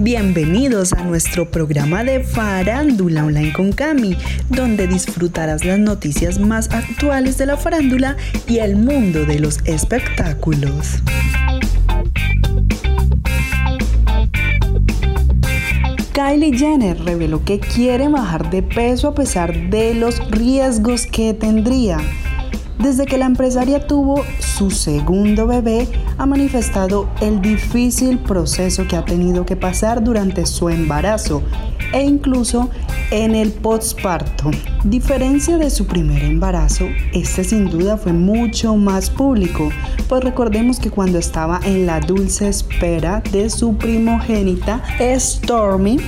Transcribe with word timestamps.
Bienvenidos 0.00 0.92
a 0.92 1.02
nuestro 1.02 1.50
programa 1.50 2.04
de 2.04 2.22
Farándula 2.22 3.24
Online 3.24 3.52
con 3.52 3.72
Cami, 3.72 4.16
donde 4.48 4.86
disfrutarás 4.86 5.64
las 5.64 5.80
noticias 5.80 6.38
más 6.38 6.70
actuales 6.70 7.36
de 7.36 7.46
la 7.46 7.56
farándula 7.56 8.16
y 8.46 8.58
el 8.58 8.76
mundo 8.76 9.24
de 9.24 9.40
los 9.40 9.58
espectáculos. 9.64 11.02
Kylie 16.12 16.56
Jenner 16.56 16.96
reveló 17.04 17.44
que 17.44 17.58
quiere 17.58 18.08
bajar 18.08 18.50
de 18.50 18.62
peso 18.62 19.08
a 19.08 19.14
pesar 19.16 19.68
de 19.68 19.94
los 19.94 20.20
riesgos 20.30 21.06
que 21.06 21.34
tendría. 21.34 21.98
Desde 22.78 23.06
que 23.06 23.18
la 23.18 23.26
empresaria 23.26 23.86
tuvo 23.86 24.22
su 24.38 24.70
segundo 24.70 25.46
bebé, 25.48 25.88
ha 26.16 26.26
manifestado 26.26 27.08
el 27.20 27.42
difícil 27.42 28.20
proceso 28.20 28.86
que 28.86 28.96
ha 28.96 29.04
tenido 29.04 29.44
que 29.44 29.56
pasar 29.56 30.02
durante 30.02 30.46
su 30.46 30.68
embarazo 30.68 31.42
e 31.92 32.02
incluso 32.02 32.70
en 33.10 33.34
el 33.34 33.50
postparto. 33.50 34.50
Diferencia 34.84 35.58
de 35.58 35.70
su 35.70 35.86
primer 35.86 36.22
embarazo, 36.22 36.86
este 37.12 37.42
sin 37.42 37.68
duda 37.68 37.96
fue 37.96 38.12
mucho 38.12 38.76
más 38.76 39.10
público, 39.10 39.70
pues 40.08 40.22
recordemos 40.22 40.78
que 40.78 40.90
cuando 40.90 41.18
estaba 41.18 41.60
en 41.64 41.84
la 41.84 41.98
dulce 42.00 42.48
espera 42.48 43.22
de 43.32 43.50
su 43.50 43.76
primogénita, 43.76 44.82
Stormy, 45.18 45.98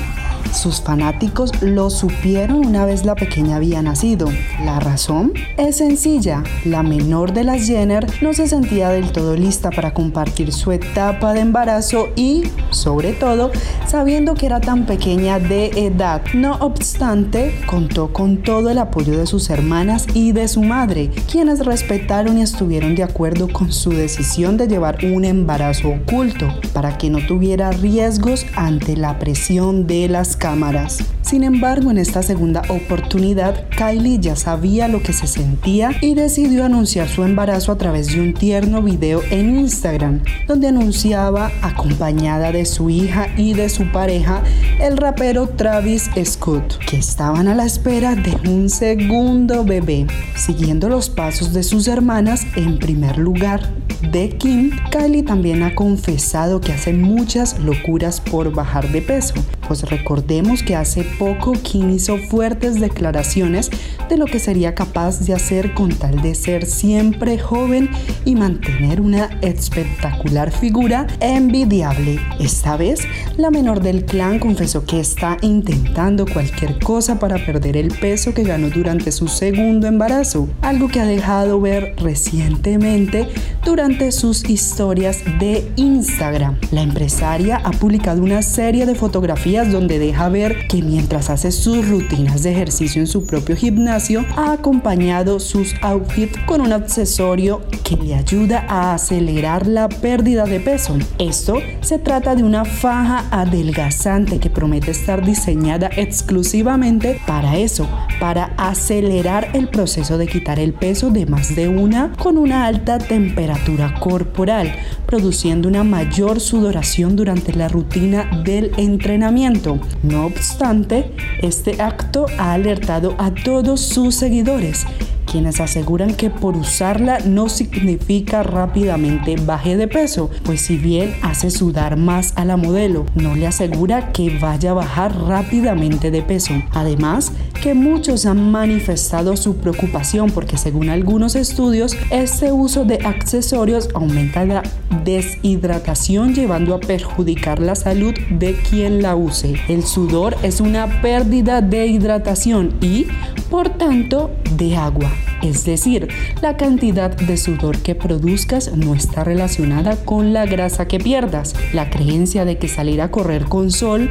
sus 0.53 0.81
fanáticos 0.81 1.63
lo 1.63 1.91
supieron 1.91 2.67
una 2.67 2.85
vez 2.85 3.05
la 3.05 3.15
pequeña 3.15 3.57
había 3.57 3.83
nacido. 3.83 4.29
La 4.65 4.81
razón 4.81 5.33
es 5.57 5.77
sencilla, 5.77 6.43
la 6.65 6.83
menor 6.83 7.33
de 7.33 7.45
las 7.45 7.67
Jenner 7.67 8.07
no 8.23 8.33
se 8.33 8.47
sentía 8.47 8.91
del 8.91 9.13
todo 9.13 9.37
lista 9.37 9.71
para 9.71 9.95
compartir 9.95 10.53
su 10.53 10.73
etapa 10.73 11.33
de 11.33 11.41
embarazo 11.41 12.09
y, 12.17 12.45
sobre 12.71 13.13
todo, 13.13 13.51
sabiendo 13.87 14.35
que 14.35 14.47
era 14.47 14.61
tan 14.61 14.87
pequeña 14.87 15.39
de 15.39 15.67
edad. 15.77 16.23
No 16.35 16.55
obstante, 16.57 17.55
contó 17.67 18.13
con 18.13 18.43
todo 18.43 18.71
el 18.71 18.79
apoyo 18.79 19.19
de 19.19 19.27
sus 19.27 19.51
hermanas 19.51 20.07
y 20.15 20.33
de 20.33 20.49
su 20.49 20.63
madre, 20.63 21.11
quienes 21.31 21.65
respetaron 21.65 22.39
y 22.39 22.43
estuvieron 22.43 22.95
de 22.95 23.03
acuerdo 23.03 23.49
con 23.49 23.73
su 23.73 23.91
decisión 23.91 24.57
de 24.57 24.69
llevar 24.69 24.99
un 25.05 25.25
embarazo 25.25 25.89
oculto 25.91 26.49
para 26.73 26.99
que 26.99 27.11
no 27.11 27.19
tuviera 27.27 27.71
riesgos 27.71 28.47
ante 28.57 28.97
la 28.97 29.19
presión 29.19 29.87
de 29.87 30.09
las 30.09 30.30
cámaras. 30.41 31.05
Sin 31.21 31.45
embargo, 31.45 31.93
en 31.93 31.99
esta 31.99 32.23
segunda 32.23 32.63
oportunidad, 32.71 33.69
Kylie 33.77 34.19
ya 34.19 34.35
sabía 34.35 34.89
lo 34.89 35.03
que 35.03 35.13
se 35.13 35.29
sentía 35.29 35.93
y 36.01 36.15
decidió 36.15 36.65
anunciar 36.65 37.09
su 37.09 37.23
embarazo 37.23 37.71
a 37.71 37.79
través 37.79 38.09
de 38.09 38.21
un 38.21 38.35
tierno 38.35 38.83
video 38.83 39.23
en 39.31 39.61
Instagram, 39.61 40.23
donde 40.49 40.67
anunciaba, 40.67 41.53
acompañada 41.63 42.51
de 42.51 42.65
su 42.65 42.91
hija 42.91 43.29
y 43.37 43.53
de 43.53 43.69
su 43.69 43.93
pareja, 43.93 44.43
el 44.81 44.97
rapero 44.97 45.47
Travis 45.51 46.11
Scott, 46.25 46.79
que 46.79 46.97
estaban 46.97 47.47
a 47.47 47.55
la 47.55 47.67
espera 47.67 48.17
de 48.17 48.37
un 48.51 48.71
segundo 48.71 49.63
bebé. 49.63 50.07
Siguiendo 50.35 50.89
los 50.89 51.11
pasos 51.11 51.53
de 51.53 51.63
sus 51.63 51.87
hermanas, 51.87 52.47
en 52.57 52.79
primer 52.79 53.19
lugar, 53.19 53.71
de 54.11 54.31
Kim, 54.31 54.71
Kylie 54.91 55.23
también 55.23 55.63
ha 55.63 55.75
confesado 55.75 56.61
que 56.61 56.73
hace 56.73 56.93
muchas 56.93 57.59
locuras 57.59 58.21
por 58.21 58.53
bajar 58.53 58.91
de 58.91 59.03
peso, 59.03 59.35
pues 59.69 59.83
recordemos 60.31 60.63
que 60.63 60.77
hace 60.77 61.03
poco 61.19 61.55
Kim 61.55 61.91
hizo 61.91 62.17
fuertes 62.17 62.79
declaraciones 62.79 63.69
de 64.09 64.17
lo 64.17 64.27
que 64.27 64.39
sería 64.39 64.77
capaz 64.77 65.27
de 65.27 65.35
hacer 65.35 65.75
con 65.75 65.91
tal 65.91 66.23
de 66.23 66.37
ser 66.37 66.67
siempre 66.67 67.37
joven 67.37 67.91
y 68.25 68.37
mantener 68.37 69.01
una 69.01 69.41
espectacular 69.41 70.53
figura 70.53 71.09
envidiable. 71.19 72.21
Esta 72.39 72.77
vez, 72.77 73.01
la 73.37 73.51
menor 73.51 73.81
del 73.81 74.05
clan 74.05 74.39
confesó 74.39 74.85
que 74.85 75.01
está 75.01 75.37
intentando 75.43 76.27
cualquier 76.27 76.79
cosa 76.79 77.19
para 77.19 77.45
perder 77.45 77.77
el 77.77 77.89
peso 77.89 78.33
que 78.33 78.45
ganó 78.45 78.71
durante 78.71 79.11
su 79.11 79.27
segundo 79.27 79.89
embarazo, 79.89 80.49
algo 80.63 80.87
que 80.87 81.01
ha 81.01 81.07
dejado 81.07 81.61
ver 81.61 81.95
recientemente 81.97 83.29
durante 83.65 84.13
sus 84.13 84.49
historias 84.49 85.23
de 85.41 85.71
Instagram. 85.75 86.57
La 86.71 86.83
empresaria 86.83 87.61
ha 87.65 87.73
publicado 87.73 88.23
una 88.23 88.43
serie 88.43 88.87
de 88.87 88.95
fotografías 88.95 89.73
donde 89.73 89.99
deja 89.99 90.20
ver 90.29 90.67
que 90.69 90.83
mientras 90.83 91.31
hace 91.31 91.51
sus 91.51 91.89
rutinas 91.89 92.43
de 92.43 92.53
ejercicio 92.53 93.01
en 93.01 93.07
su 93.07 93.27
propio 93.27 93.57
gimnasio, 93.57 94.25
ha 94.37 94.53
acompañado 94.53 95.41
sus 95.41 95.75
outfits 95.83 96.39
con 96.47 96.61
un 96.61 96.73
accesorio 96.73 97.63
que 97.85 97.97
le 97.97 98.15
ayuda 98.15 98.67
a 98.69 98.95
acelerar 98.95 99.67
la 99.67 99.89
pérdida 99.89 100.45
de 100.45 100.61
peso. 100.61 100.97
Esto 101.19 101.55
se 101.81 101.99
trata 101.99 102.35
de 102.35 102.43
una 102.43 102.65
faja 102.65 103.27
adelgazante 103.31 104.39
que 104.39 104.51
promete 104.51 104.91
estar 104.91 105.25
diseñada 105.25 105.91
exclusivamente 105.97 107.21
para 107.27 107.57
eso, 107.57 107.89
para 108.19 108.53
acelerar 108.57 109.49
el 109.55 109.69
proceso 109.69 110.19
de 110.19 110.27
quitar 110.27 110.59
el 110.59 110.73
peso 110.73 111.11
de 111.11 111.27
más 111.27 111.55
de 111.55 111.69
una 111.69 112.13
con 112.13 112.37
una 112.37 112.67
alta 112.67 112.99
temperatura 112.99 113.95
corporal, 114.01 114.73
produciendo 115.07 115.69
una 115.69 115.85
mayor 115.85 116.41
sudoración 116.41 117.17
durante 117.17 117.53
la 117.55 117.69
rutina 117.69 118.43
del 118.45 118.73
entrenamiento. 118.77 119.79
No 120.11 120.27
obstante, 120.27 121.13
este 121.41 121.81
acto 121.81 122.27
ha 122.37 122.53
alertado 122.55 123.15
a 123.19 123.33
todos 123.33 123.81
sus 123.81 124.17
seguidores 124.17 124.85
quienes 125.31 125.61
aseguran 125.61 126.15
que 126.15 126.29
por 126.31 126.57
usarla 126.57 127.19
no 127.21 127.49
significa 127.49 128.43
rápidamente 128.43 129.37
baje 129.37 129.77
de 129.77 129.87
peso, 129.87 130.31
pues 130.45 130.61
si 130.63 130.77
bien 130.77 131.15
hace 131.23 131.51
sudar 131.51 131.97
más 131.97 132.33
a 132.37 132.45
la 132.45 132.57
modelo, 132.57 133.07
no 133.15 133.35
le 133.35 133.47
asegura 133.47 134.13
que 134.13 134.39
vaya 134.39 134.73
a 134.73 134.75
bajar 134.75 135.17
rápidamente 135.17 136.11
de 136.11 136.23
peso. 136.23 136.55
Además, 136.73 137.33
que 137.63 137.75
muchos 137.75 138.27
han 138.27 138.51
manifestado 138.51 139.37
su 139.37 139.57
preocupación 139.57 140.31
porque 140.31 140.57
según 140.57 140.89
algunos 140.89 141.37
estudios, 141.37 141.97
este 142.11 142.53
uso 142.53 142.85
de 142.85 142.97
accesorios 143.05 143.89
aumenta 143.95 144.45
la 144.45 144.63
deshidratación 145.05 146.35
llevando 146.35 146.75
a 146.75 146.81
perjudicar 146.81 147.61
la 147.61 147.75
salud 147.75 148.15
de 148.31 148.55
quien 148.55 149.03
la 149.03 149.15
use. 149.15 149.55
El 149.69 149.85
sudor 149.85 150.37
es 150.43 150.61
una 150.61 151.03
pérdida 151.03 151.61
de 151.61 151.87
hidratación 151.87 152.75
y, 152.81 153.07
por 153.51 153.69
tanto, 153.69 154.31
de 154.57 154.77
agua. 154.77 155.11
Es 155.43 155.65
decir, 155.65 156.09
la 156.43 156.57
cantidad 156.57 157.11
de 157.11 157.37
sudor 157.37 157.79
que 157.79 157.95
produzcas 157.95 158.77
no 158.77 158.95
está 158.95 159.25
relacionada 159.25 159.97
con 159.97 160.33
la 160.33 160.47
grasa 160.47 160.87
que 160.87 160.99
pierdas. 160.99 161.55
La 161.73 161.89
creencia 161.89 162.45
de 162.45 162.59
que 162.59 162.69
salir 162.69 163.01
a 163.01 163.11
correr 163.11 163.45
con 163.45 163.71
sol, 163.71 164.11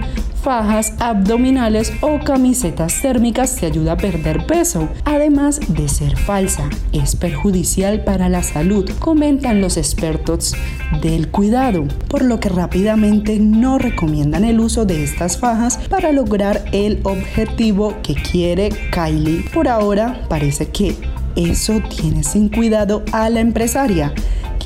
fajas 0.49 0.93
abdominales 0.97 1.93
o 2.01 2.17
camisetas 2.23 3.03
térmicas 3.03 3.55
te 3.55 3.67
ayuda 3.67 3.91
a 3.91 3.97
perder 3.97 4.47
peso, 4.47 4.89
además 5.05 5.59
de 5.67 5.87
ser 5.87 6.17
falsa. 6.17 6.67
Es 6.91 7.15
perjudicial 7.15 8.03
para 8.03 8.29
la 8.29 8.41
salud, 8.41 8.89
comentan 8.97 9.61
los 9.61 9.77
expertos 9.77 10.55
del 11.03 11.29
cuidado, 11.29 11.85
por 12.07 12.23
lo 12.23 12.39
que 12.39 12.49
rápidamente 12.49 13.38
no 13.38 13.77
recomiendan 13.77 14.43
el 14.43 14.59
uso 14.59 14.85
de 14.85 15.03
estas 15.03 15.38
fajas 15.38 15.77
para 15.88 16.11
lograr 16.11 16.65
el 16.71 17.01
objetivo 17.03 17.93
que 18.01 18.15
quiere 18.15 18.69
Kylie. 18.91 19.45
Por 19.53 19.67
ahora 19.67 20.25
parece 20.29 20.69
que 20.69 20.95
eso 21.35 21.79
tiene 21.95 22.23
sin 22.23 22.49
cuidado 22.49 23.03
a 23.11 23.29
la 23.29 23.39
empresaria, 23.39 24.15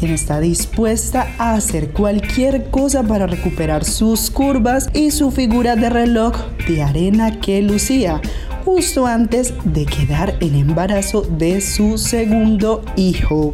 quien 0.03 0.16
está 0.16 0.41
dispuesta 0.41 1.34
a 1.38 1.53
hacer 1.53 1.91
cualquier 1.91 2.69
cosa 2.72 3.03
para 3.03 3.25
recuperar 3.25 3.86
sus 3.86 4.30
curvas 4.30 4.90
y 4.94 5.12
su 5.12 5.31
figura 5.31 5.78
de 5.78 5.90
reloj 5.90 6.36
de 6.68 6.84
arena 6.84 7.40
que 7.40 7.62
lucía 7.62 8.19
justo 8.66 9.08
antes 9.08 9.53
de 9.64 9.86
quedar 9.86 10.36
en 10.41 10.56
embarazo 10.56 11.22
de 11.22 11.62
su 11.62 11.97
segundo 11.97 12.84
hijo. 12.97 13.53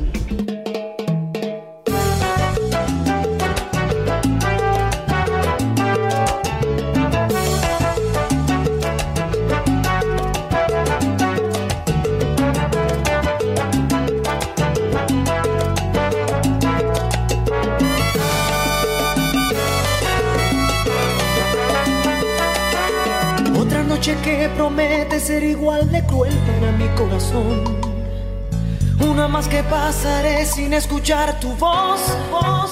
que 29.49 29.63
pasaré 29.63 30.45
sin 30.45 30.73
escuchar 30.73 31.39
tu 31.39 31.49
voz, 31.55 32.01
voz, 32.29 32.71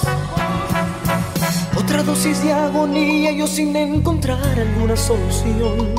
Otra 1.76 2.02
dosis 2.04 2.42
de 2.42 2.52
agonía 2.52 3.32
yo 3.32 3.46
sin 3.46 3.74
encontrar 3.74 4.58
alguna 4.58 4.96
solución. 4.96 5.94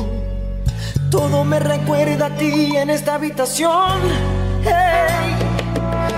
Todo 1.10 1.44
me 1.44 1.58
recuerda 1.58 2.26
a 2.26 2.36
ti 2.36 2.76
en 2.76 2.88
esta 2.88 3.16
habitación. 3.16 3.98
Hey, 4.62 5.34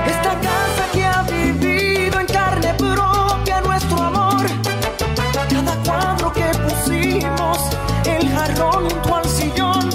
esta 0.06 0.32
casa 0.40 0.84
que 0.92 1.04
ha 1.04 1.22
vivido 1.22 2.20
en 2.20 2.26
carne 2.26 2.72
propia 2.74 3.60
nuestro 3.62 4.00
amor. 4.00 4.46
Cada 5.50 5.74
cuadro 5.82 6.32
que 6.32 6.46
pusimos, 6.58 7.58
el 8.04 8.28
jarrón 8.28 8.88
junto 8.90 9.16
al 9.16 9.24
sillón. 9.28 9.90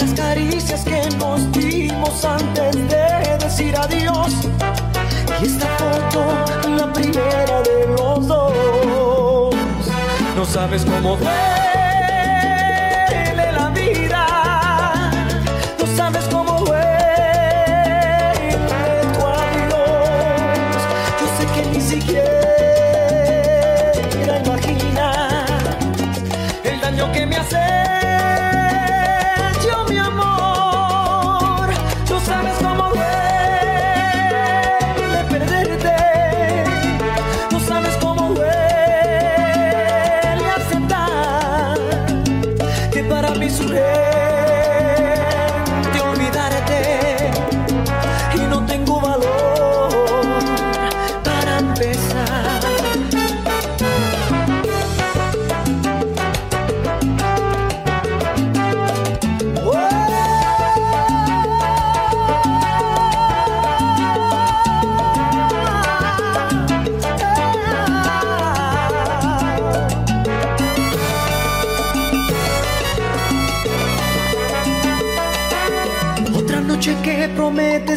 Las 0.00 0.12
caricias 0.14 0.84
que 0.84 1.08
nos 1.18 1.52
dimos 1.52 2.24
antes 2.24 2.88
de 2.88 3.09
decir 3.70 3.76
adiós. 3.76 4.32
Y 5.40 5.46
esta 5.46 5.66
foto, 5.78 6.70
la 6.76 6.92
primera 6.92 7.62
de 7.62 7.86
los 7.96 8.26
dos. 8.26 9.54
No 10.36 10.44
sabes 10.44 10.84
cómo 10.84 11.16
fue. 11.16 11.69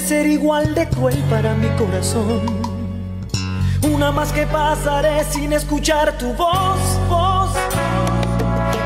Ser 0.04 0.26
igual 0.28 0.76
de 0.76 0.88
cruel 0.90 1.18
para 1.30 1.54
mi 1.54 1.70
corazón. 1.78 2.42
Una 3.84 4.12
más 4.12 4.34
que 4.34 4.46
pasaré 4.46 5.24
sin 5.24 5.54
escuchar 5.54 6.18
tu 6.18 6.34
voz, 6.34 6.80
voz. 7.08 7.52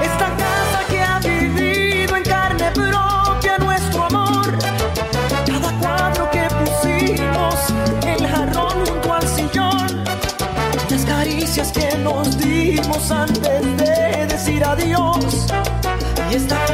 Esta 0.03 0.27
casa 0.43 0.79
que 0.89 1.01
ha 1.01 1.19
vivido 1.19 2.15
en 2.17 2.23
carne 2.23 2.71
propia 2.71 3.57
nuestro 3.57 4.03
amor. 4.03 4.57
Cada 5.45 5.71
cuadro 5.79 6.29
que 6.29 6.47
pusimos, 6.61 7.55
el 8.05 8.27
jarrón 8.27 8.85
junto 8.85 9.13
al 9.13 9.27
sillón. 9.27 10.03
Las 10.89 11.03
caricias 11.05 11.71
que 11.71 11.97
nos 11.97 12.37
dimos 12.37 13.09
antes 13.11 13.77
de 13.77 14.27
decir 14.27 14.63
adiós. 14.63 15.47
Y 16.31 16.35
esta 16.35 16.66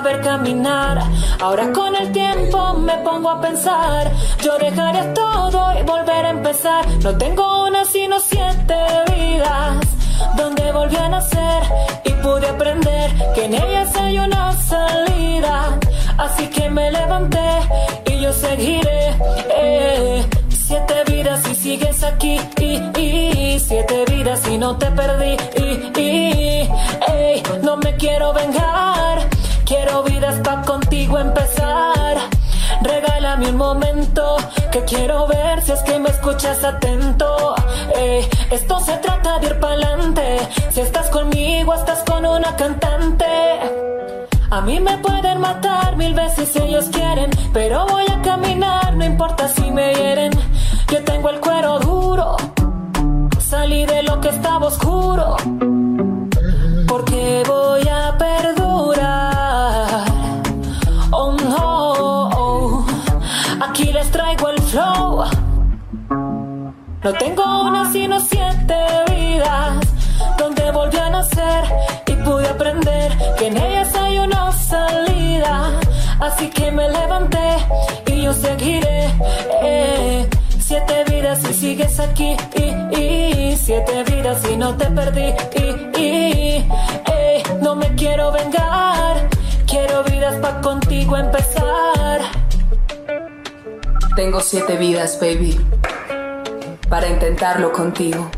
saber 0.00 0.22
caminar. 0.22 0.98
Ahora 1.42 1.70
con 1.72 1.94
el 1.94 2.10
tiempo 2.10 2.72
me 2.74 2.96
pongo 3.04 3.28
a 3.28 3.38
pensar, 3.38 4.10
yo 4.42 4.56
dejaré 4.56 5.02
todo 5.12 5.78
y 5.78 5.82
volver 5.82 6.24
a 6.24 6.30
empezar. 6.30 6.86
No 7.04 7.10
tengo 7.18 7.66
una 7.66 7.84
sino 7.84 8.18
siete 8.18 8.80
vidas, 9.12 9.76
donde 10.38 10.72
volví 10.72 10.96
a 10.96 11.08
nacer 11.10 11.62
y 12.04 12.12
pude 12.22 12.48
aprender 12.48 13.10
que 13.34 13.44
en 13.44 13.54
ellas 13.54 13.94
hay 13.96 14.18
una 14.18 14.52
salida. 14.54 15.78
Así 16.16 16.46
que 16.46 16.70
me 16.70 16.90
levanté 16.90 17.50
y 18.06 18.20
yo 18.22 18.32
seguiré. 18.32 19.02
Eh, 19.54 20.24
siete 20.48 20.94
vidas 21.12 21.46
y 21.50 21.54
sigues 21.54 22.02
aquí 22.04 22.40
y, 22.58 23.58
siete 23.58 24.04
vidas 24.10 24.48
y 24.48 24.56
no 24.56 24.78
te 24.78 24.86
perdí 24.92 25.36
no 27.62 27.76
me 27.76 27.94
quiero 27.96 28.32
vengar 28.32 28.99
Pa' 30.20 30.62
contigo 30.66 31.18
empezar. 31.18 32.00
que 34.70 34.84
quiero 34.84 35.26
ver 35.26 35.62
si 35.62 35.72
es 35.72 35.82
que 35.82 35.98
me 35.98 36.10
escuchas 36.10 36.62
atento. 36.62 37.54
Eh, 37.96 38.28
esto 38.50 38.80
se 38.80 38.96
trata 38.98 39.38
de 39.38 39.46
ir 39.46 39.58
pa'lante. 39.58 40.38
Si 40.70 40.80
estás 40.80 41.08
conmigo, 41.08 41.74
estás 41.74 42.04
con 42.04 42.26
una 42.26 42.54
cantante. 42.54 43.26
A 44.50 44.60
mí 44.60 44.78
me 44.78 44.98
pueden 44.98 45.40
matar 45.40 45.96
mil 45.96 46.14
veces 46.14 46.50
si 46.50 46.58
ellos 46.58 46.86
quieren, 46.92 47.30
pero 47.52 47.86
voy 47.86 48.04
a 48.10 48.20
caminar, 48.20 48.94
no 48.96 49.04
importa 49.04 49.48
si 49.48 49.70
me 49.70 49.94
hieren. 49.94 50.32
Yo 50.92 51.02
tengo 51.04 51.30
el 51.30 51.40
cuero 51.40 51.78
duro, 51.78 52.36
salí 53.38 53.86
de 53.86 54.02
lo 54.02 54.20
que 54.20 54.28
estaba 54.28 54.66
oscuro, 54.66 55.36
No 67.02 67.14
tengo 67.14 67.62
una 67.62 67.90
sino 67.90 68.20
siete 68.20 68.76
vidas 69.10 69.86
donde 70.36 70.70
volví 70.70 70.98
a 70.98 71.08
nacer 71.08 71.64
y 72.06 72.12
pude 72.12 72.46
aprender 72.46 73.10
que 73.38 73.46
en 73.46 73.56
ellas 73.56 73.94
hay 73.94 74.18
una 74.18 74.52
salida. 74.52 75.80
Así 76.20 76.50
que 76.50 76.70
me 76.70 76.90
levanté 76.90 77.56
y 78.04 78.24
yo 78.24 78.34
seguiré. 78.34 79.08
Eh, 79.62 80.28
siete 80.58 81.04
vidas 81.10 81.42
y 81.48 81.54
sigues 81.54 81.98
aquí. 82.00 82.36
Y, 82.54 83.56
siete 83.56 84.04
vidas 84.04 84.42
y 84.52 84.56
no 84.58 84.76
te 84.76 84.84
perdí. 84.90 85.32
Y, 85.96 86.66
eh, 87.12 87.42
no 87.62 87.76
me 87.76 87.94
quiero 87.94 88.30
vengar. 88.30 89.26
Quiero 89.66 90.04
vidas 90.04 90.34
para 90.36 90.60
contigo 90.60 91.16
empezar. 91.16 92.20
Tengo 94.14 94.40
siete 94.42 94.76
vidas, 94.76 95.18
baby 95.18 95.58
para 96.90 97.08
intentarlo 97.08 97.72
contigo. 97.72 98.30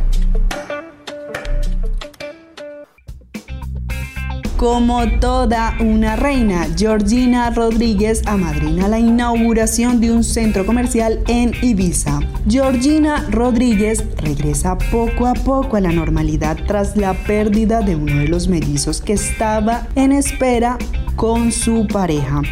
Como 4.56 5.18
toda 5.18 5.74
una 5.80 6.14
reina, 6.14 6.68
Georgina 6.76 7.50
Rodríguez 7.50 8.22
amadrina 8.26 8.86
la 8.86 9.00
inauguración 9.00 10.00
de 10.00 10.12
un 10.12 10.22
centro 10.22 10.64
comercial 10.64 11.20
en 11.26 11.52
Ibiza. 11.62 12.20
Georgina 12.46 13.26
Rodríguez 13.28 14.04
regresa 14.18 14.78
poco 14.78 15.26
a 15.26 15.34
poco 15.34 15.76
a 15.76 15.80
la 15.80 15.90
normalidad 15.90 16.56
tras 16.68 16.96
la 16.96 17.14
pérdida 17.14 17.80
de 17.80 17.96
uno 17.96 18.18
de 18.18 18.28
los 18.28 18.46
mellizos 18.46 19.00
que 19.00 19.14
estaba 19.14 19.88
en 19.96 20.12
espera 20.12 20.78
con 21.16 21.50
su 21.50 21.88
pareja 21.88 22.42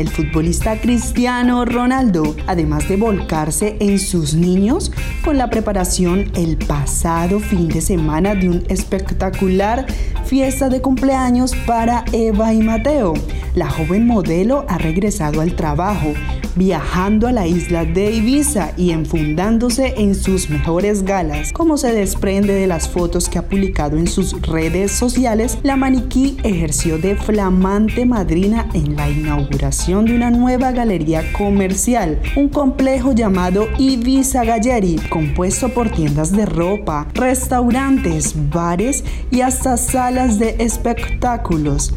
el 0.00 0.08
futbolista 0.08 0.80
Cristiano 0.80 1.66
Ronaldo, 1.66 2.34
además 2.46 2.88
de 2.88 2.96
volcarse 2.96 3.76
en 3.80 3.98
sus 3.98 4.34
niños 4.34 4.90
con 5.22 5.36
la 5.36 5.50
preparación 5.50 6.32
el 6.34 6.56
pasado 6.56 7.38
fin 7.38 7.68
de 7.68 7.82
semana 7.82 8.34
de 8.34 8.48
un 8.48 8.64
espectacular 8.68 9.86
fiesta 10.24 10.70
de 10.70 10.80
cumpleaños 10.80 11.54
para 11.66 12.04
Eva 12.12 12.54
y 12.54 12.62
Mateo. 12.62 13.12
La 13.54 13.68
joven 13.68 14.06
modelo 14.06 14.64
ha 14.68 14.78
regresado 14.78 15.42
al 15.42 15.54
trabajo 15.54 16.14
viajando 16.56 17.28
a 17.28 17.32
la 17.32 17.46
isla 17.46 17.84
de 17.84 18.12
Ibiza 18.12 18.72
y 18.76 18.90
enfundándose 18.90 19.94
en 19.96 20.14
sus 20.14 20.50
mejores 20.50 21.02
galas. 21.02 21.52
Como 21.52 21.76
se 21.76 21.92
desprende 21.92 22.54
de 22.54 22.66
las 22.66 22.88
fotos 22.88 23.28
que 23.28 23.38
ha 23.38 23.48
publicado 23.48 23.96
en 23.96 24.06
sus 24.06 24.40
redes 24.42 24.92
sociales, 24.92 25.58
la 25.62 25.76
maniquí 25.76 26.36
ejerció 26.42 26.98
de 26.98 27.16
flamante 27.16 28.06
madrina 28.06 28.68
en 28.74 28.96
la 28.96 29.08
inauguración 29.08 30.04
de 30.04 30.14
una 30.14 30.30
nueva 30.30 30.72
galería 30.72 31.32
comercial, 31.32 32.20
un 32.36 32.48
complejo 32.48 33.12
llamado 33.12 33.68
Ibiza 33.78 34.44
Gallery, 34.44 34.96
compuesto 35.08 35.68
por 35.68 35.90
tiendas 35.90 36.32
de 36.32 36.46
ropa, 36.46 37.06
restaurantes, 37.14 38.34
bares 38.50 39.04
y 39.30 39.42
hasta 39.42 39.76
salas 39.76 40.38
de 40.38 40.56
espectáculos. 40.58 41.94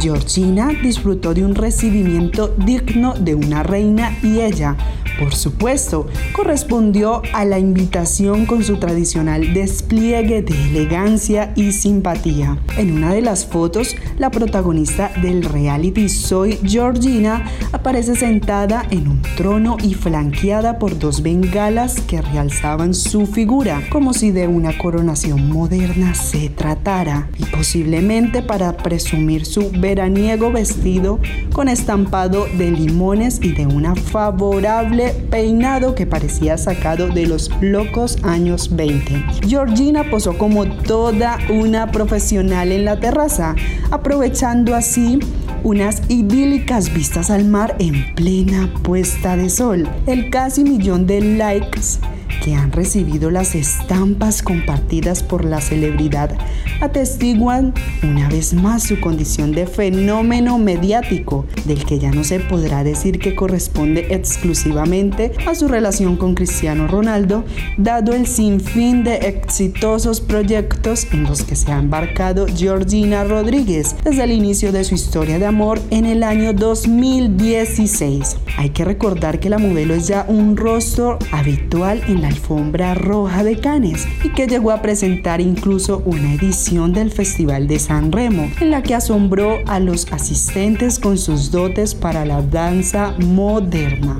Georgina 0.00 0.70
disfrutó 0.82 1.34
de 1.34 1.44
un 1.44 1.54
recibimiento 1.54 2.54
digno 2.58 3.14
de 3.14 3.34
una 3.34 3.62
reina 3.62 3.93
y 4.22 4.40
ella, 4.40 4.76
por 5.18 5.34
supuesto, 5.34 6.06
correspondió 6.32 7.22
a 7.32 7.44
la 7.44 7.58
invitación 7.58 8.46
con 8.46 8.64
su 8.64 8.78
tradicional 8.78 9.54
despliegue 9.54 10.42
de 10.42 10.54
elegancia 10.68 11.52
y 11.54 11.72
simpatía. 11.72 12.58
En 12.76 12.92
una 12.92 13.12
de 13.12 13.22
las 13.22 13.46
fotos, 13.46 13.94
la 14.18 14.30
protagonista 14.30 15.12
del 15.22 15.44
reality 15.44 16.08
Soy 16.08 16.58
Georgina 16.64 17.44
aparece 17.72 18.16
sentada 18.16 18.86
en 18.90 19.08
un 19.08 19.22
trono 19.36 19.76
y 19.82 19.94
flanqueada 19.94 20.78
por 20.78 20.98
dos 20.98 21.22
bengalas 21.22 22.00
que 22.00 22.20
realzaban 22.20 22.94
su 22.94 23.26
figura, 23.26 23.82
como 23.90 24.12
si 24.12 24.30
de 24.30 24.48
una 24.48 24.76
coronación 24.76 25.50
moderna 25.50 26.14
se 26.14 26.48
tratara, 26.48 27.28
y 27.38 27.44
posiblemente 27.44 28.42
para 28.42 28.76
presumir 28.76 29.46
su 29.46 29.70
veraniego 29.70 30.50
vestido 30.50 31.20
con 31.52 31.68
estampado 31.68 32.46
de 32.58 32.70
limones 32.70 33.38
y 33.42 33.52
de 33.52 33.66
una 33.66 33.83
favorable 33.94 35.12
peinado 35.30 35.94
que 35.94 36.06
parecía 36.06 36.56
sacado 36.56 37.08
de 37.08 37.26
los 37.26 37.50
locos 37.60 38.18
años 38.22 38.74
20. 38.74 39.24
Georgina 39.46 40.08
posó 40.10 40.38
como 40.38 40.64
toda 40.66 41.38
una 41.50 41.90
profesional 41.90 42.72
en 42.72 42.84
la 42.84 43.00
terraza, 43.00 43.54
aprovechando 43.90 44.74
así 44.74 45.18
unas 45.64 46.02
idílicas 46.08 46.92
vistas 46.94 47.30
al 47.30 47.44
mar 47.46 47.74
en 47.78 48.14
plena 48.14 48.72
puesta 48.82 49.36
de 49.36 49.50
sol. 49.50 49.88
El 50.06 50.30
casi 50.30 50.62
millón 50.62 51.06
de 51.06 51.20
likes 51.20 51.98
que 52.42 52.54
han 52.54 52.72
recibido 52.72 53.30
las 53.30 53.54
estampas 53.54 54.42
compartidas 54.42 55.22
por 55.22 55.44
la 55.44 55.60
celebridad 55.60 56.36
atestiguan 56.80 57.74
una 58.02 58.28
vez 58.28 58.54
más 58.54 58.82
su 58.82 59.00
condición 59.00 59.52
de 59.52 59.66
fenómeno 59.66 60.58
mediático, 60.58 61.46
del 61.64 61.84
que 61.84 61.98
ya 61.98 62.10
no 62.10 62.24
se 62.24 62.40
podrá 62.40 62.84
decir 62.84 63.18
que 63.18 63.34
corresponde 63.34 64.08
exclusivamente 64.10 65.32
a 65.46 65.54
su 65.54 65.68
relación 65.68 66.16
con 66.16 66.34
Cristiano 66.34 66.86
Ronaldo, 66.86 67.44
dado 67.78 68.12
el 68.12 68.26
sinfín 68.26 69.04
de 69.04 69.16
exitosos 69.16 70.20
proyectos 70.20 71.06
en 71.12 71.24
los 71.24 71.42
que 71.42 71.56
se 71.56 71.72
ha 71.72 71.78
embarcado 71.78 72.46
Georgina 72.54 73.24
Rodríguez 73.24 73.96
desde 74.04 74.24
el 74.24 74.32
inicio 74.32 74.72
de 74.72 74.84
su 74.84 74.94
historia 74.94 75.38
de 75.38 75.46
amor 75.46 75.80
en 75.90 76.06
el 76.06 76.22
año 76.22 76.52
2016. 76.52 78.36
Hay 78.56 78.70
que 78.70 78.84
recordar 78.84 79.40
que 79.40 79.50
la 79.50 79.58
modelo 79.58 79.94
es 79.94 80.06
ya 80.06 80.24
un 80.28 80.56
rostro 80.56 81.18
habitual 81.32 82.02
en 82.06 82.22
la 82.22 82.28
alfombra 82.28 82.94
roja 82.94 83.44
de 83.44 83.58
Cannes 83.58 84.06
y 84.22 84.30
que 84.30 84.46
llegó 84.46 84.70
a 84.70 84.80
presentar 84.82 85.40
incluso 85.40 86.02
una 86.04 86.34
edición 86.34 86.92
del 86.92 87.10
Festival 87.10 87.66
de 87.66 87.78
San 87.78 88.12
Remo 88.12 88.50
en 88.60 88.70
la 88.70 88.82
que 88.82 88.94
asombró 88.94 89.58
a 89.66 89.80
los 89.80 90.10
asistentes 90.12 90.98
con 90.98 91.18
sus 91.18 91.50
dotes 91.50 91.94
para 91.94 92.24
la 92.24 92.42
danza 92.42 93.14
moderna. 93.18 94.18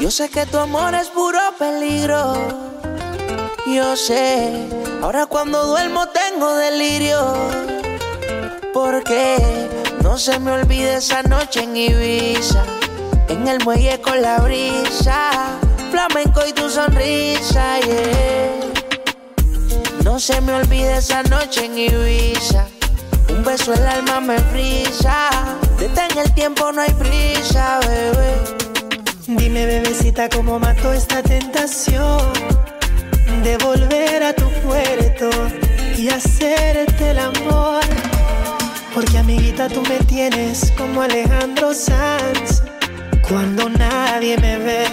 Yo 0.00 0.10
sé 0.10 0.28
que 0.28 0.44
tu 0.44 0.58
amor 0.58 0.94
es 0.94 1.08
puro 1.08 1.38
peligro. 1.58 2.73
Yo 3.66 3.96
sé, 3.96 4.68
ahora 5.02 5.24
cuando 5.24 5.64
duermo 5.66 6.06
tengo 6.08 6.54
delirio. 6.54 7.34
Porque 8.74 9.38
no 10.02 10.18
se 10.18 10.38
me 10.38 10.52
olvide 10.52 10.96
esa 10.96 11.22
noche 11.22 11.62
en 11.62 11.74
Ibiza. 11.74 12.62
En 13.28 13.48
el 13.48 13.64
muelle 13.64 13.98
con 14.02 14.20
la 14.20 14.38
brisa. 14.40 15.30
Flamenco 15.90 16.42
y 16.46 16.52
tu 16.52 16.68
sonrisa, 16.68 17.80
yeah. 17.80 18.50
No 20.04 20.20
se 20.20 20.42
me 20.42 20.52
olvide 20.52 20.98
esa 20.98 21.22
noche 21.22 21.64
en 21.64 21.78
Ibiza. 21.78 22.66
Un 23.30 23.44
beso 23.44 23.72
el 23.72 23.86
alma 23.86 24.20
me 24.20 24.38
frisa. 24.40 25.30
Detén 25.78 26.18
el 26.18 26.34
tiempo, 26.34 26.70
no 26.70 26.82
hay 26.82 26.92
prisa, 26.92 27.80
bebé. 27.80 28.34
Dime, 29.26 29.64
bebecita, 29.64 30.28
cómo 30.28 30.58
mato 30.58 30.92
esta 30.92 31.22
tentación 31.22 32.20
de 33.42 33.56
volver 33.58 34.22
a 34.22 34.32
tu 34.32 34.48
puerto 34.66 35.30
y 35.96 36.08
hacerte 36.08 37.10
el 37.10 37.18
amor. 37.18 37.82
Porque 38.94 39.18
amiguita 39.18 39.68
tú 39.68 39.82
me 39.82 39.98
tienes 40.06 40.72
como 40.76 41.02
Alejandro 41.02 41.74
Sanz. 41.74 42.62
Cuando 43.28 43.68
nadie 43.68 44.36
me 44.38 44.58
ve, 44.58 44.84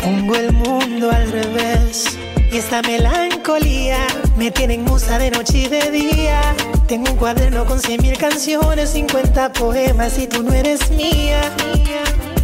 pongo 0.00 0.36
el 0.36 0.52
mundo 0.52 1.10
al 1.10 1.30
revés. 1.32 2.04
Y 2.52 2.58
esta 2.58 2.80
melancolía 2.82 4.06
me 4.36 4.50
tiene 4.50 4.74
en 4.74 4.84
musa 4.84 5.18
de 5.18 5.30
noche 5.30 5.58
y 5.58 5.68
de 5.68 5.90
día. 5.90 6.54
Tengo 6.86 7.10
un 7.10 7.16
cuaderno 7.16 7.64
con 7.64 7.80
cien 7.80 8.00
mil 8.00 8.16
canciones, 8.16 8.90
50 8.90 9.52
poemas 9.52 10.18
y 10.18 10.26
tú 10.26 10.42
no 10.42 10.52
eres 10.52 10.90
mía. 10.90 11.40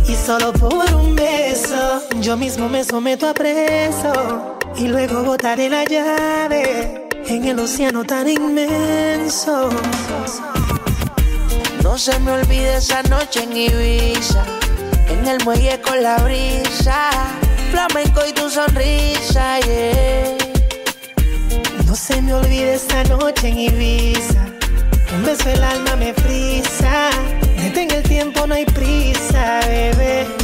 Y 0.07 0.15
solo 0.15 0.53
por 0.53 0.93
un 0.95 1.17
beso, 1.17 2.03
yo 2.21 2.37
mismo 2.37 2.69
me 2.69 2.85
someto 2.85 3.29
a 3.29 3.35
preso. 3.35 4.54
Y 4.77 4.89
luego 4.89 5.23
botaré 5.23 5.69
la 5.71 5.85
llave 5.85 7.07
en 7.27 7.45
el 7.45 7.59
océano 7.61 8.05
tan 8.05 8.29
inmenso. 8.29 9.71
No 11.83 11.97
se 11.97 12.19
me 12.21 12.33
olvide 12.33 12.77
esa 12.77 13.03
noche 13.05 13.45
en 13.45 13.57
Ibiza, 13.57 14.45
en 15.09 15.27
el 15.27 15.45
muelle 15.45 15.81
con 15.81 16.03
la 16.03 16.17
brisa, 16.19 17.11
flamenco 17.71 18.21
y 18.29 18.33
tu 18.33 18.51
sonrisa, 18.51 19.61
yeah. 19.61 20.37
No 21.87 21.95
se 21.95 22.21
me 22.21 22.35
olvide 22.35 22.75
esa 22.75 23.05
noche 23.05 23.49
en 23.49 23.59
Ibiza, 23.59 24.45
un 25.15 25.25
beso 25.25 25.51
el 25.51 25.63
alma 25.63 25.95
me 25.97 26.13
frisa, 26.15 27.11
detén 27.63 27.91
el 27.93 28.03
tiempo, 28.03 28.47
no 28.47 28.55
hay 28.55 28.65
prisa, 28.65 29.61
bebé. 29.69 30.44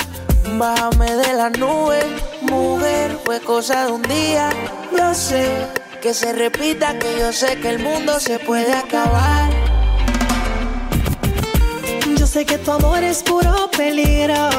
Bájame 0.43 1.15
de 1.15 1.33
la 1.33 1.49
nube, 1.49 1.99
mujer, 2.41 3.17
fue 3.23 3.39
cosa 3.39 3.85
de 3.85 3.91
un 3.91 4.01
día. 4.03 4.49
Yo 4.97 5.13
sé 5.13 5.67
que 6.01 6.13
se 6.13 6.33
repita, 6.33 6.97
que 6.99 7.19
yo 7.19 7.31
sé 7.31 7.59
que 7.59 7.69
el 7.69 7.79
mundo 7.79 8.19
se 8.19 8.39
puede 8.39 8.73
acabar. 8.73 9.49
Yo 12.17 12.25
sé 12.25 12.45
que 12.45 12.57
tu 12.57 12.71
amor 12.71 13.03
es 13.03 13.23
puro 13.23 13.69
peligro. 13.75 14.49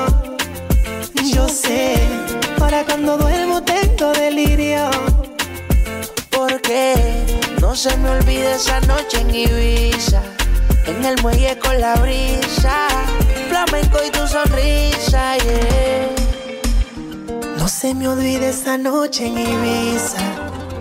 Yo 1.35 1.49
sé, 1.49 1.97
para 2.59 2.85
cuando 2.85 3.17
duermo 3.17 3.63
tengo 3.63 4.13
delirio. 4.13 4.91
Porque 6.31 6.95
no 7.61 7.75
se 7.75 7.97
me 7.99 8.11
olvide 8.11 8.55
esa 8.55 8.81
noche 8.83 9.21
en 9.21 9.35
Ibiza, 9.35 10.23
en 10.87 11.05
el 11.05 11.21
muelle 11.23 11.59
con 11.59 11.81
la 11.81 11.95
brisa 11.97 12.89
flamenco 13.53 13.99
y 14.07 14.11
tu 14.11 14.27
sonrisa, 14.27 15.37
yeah. 15.37 16.09
No 17.59 17.69
se 17.69 17.95
me 17.95 18.09
olvide 18.09 18.49
esa 18.49 18.79
noche 18.79 19.27
en 19.27 19.37
Ibiza. 19.39 20.23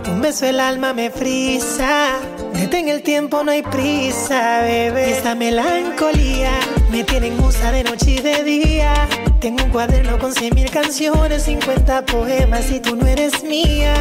Un 0.09 0.21
beso 0.21 0.45
el 0.45 0.59
alma 0.59 0.93
me 0.93 1.09
frisa. 1.09 2.17
Detén 2.53 2.87
el 2.87 3.01
tiempo, 3.03 3.43
no 3.43 3.51
hay 3.51 3.61
prisa, 3.61 4.61
bebé. 4.61 5.11
Esta 5.11 5.35
melancolía 5.35 6.53
me 6.89 7.03
tiene 7.03 7.27
en 7.27 7.37
musa 7.37 7.71
de 7.71 7.83
noche 7.83 8.11
y 8.11 8.19
de 8.19 8.43
día. 8.43 8.93
Tengo 9.41 9.65
un 9.65 9.69
cuaderno 9.71 10.17
con 10.17 10.31
cien 10.33 10.55
mil 10.55 10.69
canciones, 10.71 11.43
50 11.43 12.05
poemas 12.05 12.71
y 12.71 12.79
tú 12.79 12.95
no 12.95 13.05
eres 13.05 13.43
mía. 13.43 13.93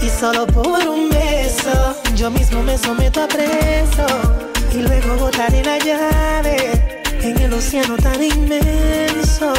Y 0.00 0.08
solo 0.08 0.46
por 0.46 0.88
un 0.88 1.10
beso, 1.10 1.96
yo 2.16 2.30
mismo 2.30 2.62
me 2.62 2.78
someto 2.78 3.22
a 3.22 3.28
preso. 3.28 4.06
Y 4.72 4.78
luego 4.78 5.16
botaré 5.16 5.62
la 5.64 5.78
llave 5.78 6.57
océano 7.68 7.96
tan 7.98 8.22
inmenso. 8.22 9.52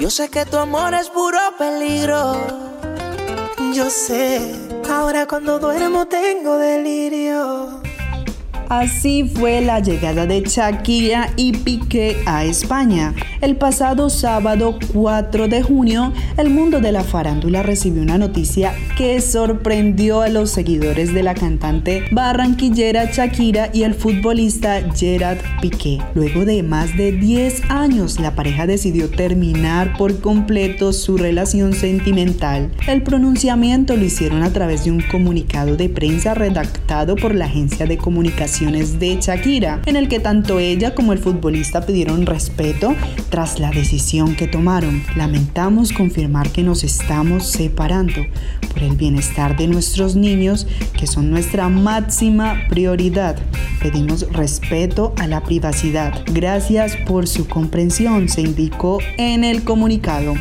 Yo 0.00 0.10
sé 0.10 0.28
que 0.28 0.44
tu 0.44 0.56
amor 0.56 0.92
es 0.92 1.08
puro 1.08 1.38
peligro. 1.56 2.34
Yo 3.72 3.88
sé, 3.90 4.40
ahora 4.90 5.26
cuando 5.28 5.60
duermo 5.60 6.06
tengo 6.06 6.58
delirio. 6.58 7.83
Así 8.68 9.24
fue 9.24 9.60
la 9.60 9.80
llegada 9.80 10.26
de 10.26 10.40
Shakira 10.40 11.30
y 11.36 11.52
Piqué 11.52 12.16
a 12.24 12.44
España. 12.44 13.14
El 13.40 13.56
pasado 13.56 14.08
sábado 14.08 14.78
4 14.94 15.48
de 15.48 15.62
junio, 15.62 16.12
el 16.38 16.48
mundo 16.48 16.80
de 16.80 16.92
la 16.92 17.04
farándula 17.04 17.62
recibió 17.62 18.02
una 18.02 18.16
noticia 18.16 18.72
que 18.96 19.20
sorprendió 19.20 20.22
a 20.22 20.28
los 20.28 20.50
seguidores 20.50 21.12
de 21.12 21.22
la 21.22 21.34
cantante 21.34 22.04
barranquillera 22.10 23.10
Shakira 23.12 23.68
y 23.72 23.82
el 23.82 23.94
futbolista 23.94 24.80
Gerard 24.94 25.38
Piqué. 25.60 25.98
Luego 26.14 26.46
de 26.46 26.62
más 26.62 26.96
de 26.96 27.12
10 27.12 27.70
años, 27.70 28.18
la 28.18 28.34
pareja 28.34 28.66
decidió 28.66 29.10
terminar 29.10 29.96
por 29.98 30.20
completo 30.20 30.92
su 30.94 31.18
relación 31.18 31.74
sentimental. 31.74 32.70
El 32.86 33.02
pronunciamiento 33.02 33.96
lo 33.96 34.04
hicieron 34.04 34.42
a 34.42 34.52
través 34.52 34.84
de 34.84 34.90
un 34.90 35.02
comunicado 35.02 35.76
de 35.76 35.90
prensa 35.90 36.32
redactado 36.32 37.16
por 37.16 37.34
la 37.34 37.44
agencia 37.44 37.84
de 37.84 37.98
comunicación 37.98 38.53
de 38.60 39.18
Shakira, 39.20 39.82
en 39.84 39.96
el 39.96 40.06
que 40.06 40.20
tanto 40.20 40.60
ella 40.60 40.94
como 40.94 41.12
el 41.12 41.18
futbolista 41.18 41.84
pidieron 41.84 42.24
respeto 42.24 42.94
tras 43.28 43.58
la 43.58 43.72
decisión 43.72 44.36
que 44.36 44.46
tomaron. 44.46 45.02
Lamentamos 45.16 45.92
confirmar 45.92 46.48
que 46.50 46.62
nos 46.62 46.84
estamos 46.84 47.48
separando 47.48 48.22
por 48.72 48.84
el 48.84 48.94
bienestar 48.94 49.56
de 49.56 49.66
nuestros 49.66 50.14
niños, 50.14 50.68
que 50.96 51.08
son 51.08 51.32
nuestra 51.32 51.68
máxima 51.68 52.62
prioridad. 52.68 53.36
Pedimos 53.82 54.30
respeto 54.32 55.14
a 55.18 55.26
la 55.26 55.42
privacidad. 55.42 56.22
Gracias 56.32 56.96
por 57.08 57.26
su 57.26 57.48
comprensión, 57.48 58.28
se 58.28 58.42
indicó 58.42 59.00
en 59.18 59.42
el 59.42 59.64
comunicado. 59.64 60.34